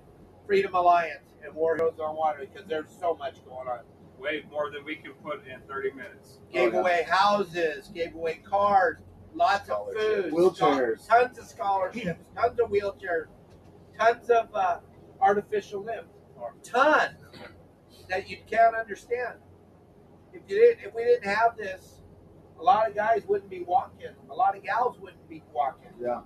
Freedom 0.46 0.74
Alliance 0.74 1.34
and 1.44 1.54
War 1.54 1.76
Heroes 1.76 1.98
on 2.00 2.16
Water 2.16 2.40
because 2.40 2.66
there's 2.68 2.90
so 2.98 3.14
much 3.14 3.44
going 3.44 3.68
on. 3.68 3.80
Way 4.18 4.44
more 4.50 4.70
than 4.70 4.84
we 4.84 4.96
can 4.96 5.12
put 5.22 5.46
in 5.46 5.60
30 5.68 5.92
minutes. 5.92 6.38
Gave 6.52 6.70
Oh, 6.74 6.76
yeah. 6.76 6.80
away 6.80 7.06
houses, 7.08 7.90
gave 7.94 8.14
away 8.14 8.40
cars, 8.48 8.98
lots 9.34 9.68
of 9.68 9.88
food, 9.94 10.32
Wheelchairs. 10.32 11.06
tons 11.06 11.38
of 11.38 11.46
scholarships, 11.46 12.24
tons 12.36 12.58
of 12.60 12.70
wheelchairs, 12.70 13.26
tons 13.98 14.30
of 14.30 14.48
uh, 14.54 14.78
artificial 15.20 15.82
limbs, 15.84 16.08
ton 16.62 17.16
that 18.08 18.28
you 18.28 18.36
can't 18.50 18.74
understand. 18.74 19.34
If 20.32 20.42
you 20.48 20.56
didn't, 20.58 20.84
if 20.86 20.94
we 20.94 21.04
didn't 21.04 21.24
have 21.24 21.56
this, 21.56 22.00
a 22.58 22.62
lot 22.62 22.88
of 22.88 22.94
guys 22.94 23.22
wouldn't 23.26 23.50
be 23.50 23.62
walking. 23.62 24.08
A 24.30 24.34
lot 24.34 24.56
of 24.56 24.62
gals 24.62 24.98
wouldn't 25.00 25.28
be 25.28 25.42
walking. 25.52 25.90
Yeah. 26.00 26.20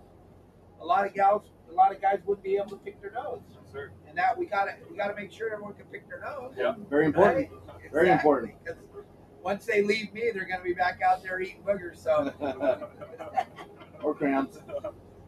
A 0.80 0.84
lot 0.84 1.06
of 1.06 1.14
gals, 1.14 1.42
a 1.70 1.74
lot 1.74 1.94
of 1.94 2.00
guys 2.00 2.20
wouldn't 2.26 2.44
be 2.44 2.56
able 2.56 2.70
to 2.70 2.76
pick 2.76 3.00
their 3.00 3.12
nose. 3.12 3.40
Yes, 3.50 3.72
sir. 3.72 3.90
And 4.08 4.16
that 4.18 4.36
we 4.36 4.46
gotta 4.46 4.72
we 4.90 4.96
gotta 4.96 5.14
make 5.14 5.32
sure 5.32 5.52
everyone 5.52 5.74
can 5.74 5.86
pick 5.86 6.08
their 6.08 6.20
nose. 6.20 6.54
Yeah. 6.56 6.74
Very 6.90 7.06
important. 7.06 7.48
Right? 7.50 7.92
Very 7.92 8.10
important. 8.10 8.52
Because 8.62 8.78
once 9.46 9.64
they 9.64 9.80
leave 9.80 10.12
me, 10.12 10.32
they're 10.34 10.44
gonna 10.44 10.64
be 10.64 10.74
back 10.74 11.00
out 11.08 11.22
there 11.22 11.40
eating 11.40 11.62
boogers. 11.64 11.98
So 12.02 12.32
or 14.02 14.12
crayons. 14.12 14.58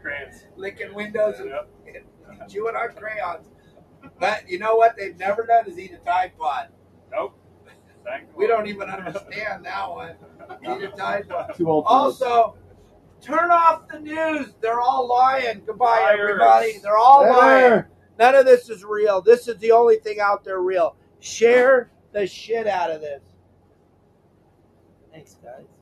Crayons. 0.03 0.43
licking 0.57 0.93
windows 0.93 1.37
and 1.39 1.51
Yep. 1.51 2.49
chewing 2.51 2.75
on 2.75 2.89
crayons. 2.97 3.47
But 4.19 4.49
you 4.49 4.59
know 4.59 4.75
what 4.75 4.97
they've 4.97 5.17
never 5.17 5.47
done 5.47 5.69
is 5.69 5.79
eat 5.79 5.93
a 5.93 5.99
Tide 5.99 6.33
Pod. 6.37 6.67
Nope. 7.13 7.39
We 8.35 8.49
don't 8.49 8.67
even 8.67 8.89
understand 8.91 9.65
that 9.65 9.89
one. 9.89 10.17
Eat 10.65 10.83
a 10.83 10.89
Tide 10.89 11.29
Pod. 11.29 11.53
Two 11.57 11.71
old. 11.71 11.85
Also, 11.87 12.57
turn 13.21 13.53
off 13.53 13.87
the 13.87 14.01
news. 14.01 14.49
They're 14.61 14.81
all 14.81 15.07
lying. 15.07 15.63
Goodbye, 15.65 16.01
Liars. 16.01 16.19
everybody. 16.21 16.79
They're 16.83 16.97
all 16.97 17.23
lying. 17.23 17.85
None 18.19 18.35
of 18.35 18.47
this 18.47 18.69
is 18.69 18.83
real. 18.83 19.21
This 19.23 19.47
is 19.47 19.57
the 19.59 19.71
only 19.71 19.99
thing 19.99 20.19
out 20.19 20.43
there 20.43 20.61
real. 20.61 20.97
Share 21.21 21.93
the 22.13 22.27
shit 22.27 22.67
out 22.67 22.91
of 22.91 23.01
this. 23.01 23.23
Thanks, 25.29 25.37
guys. 25.45 25.78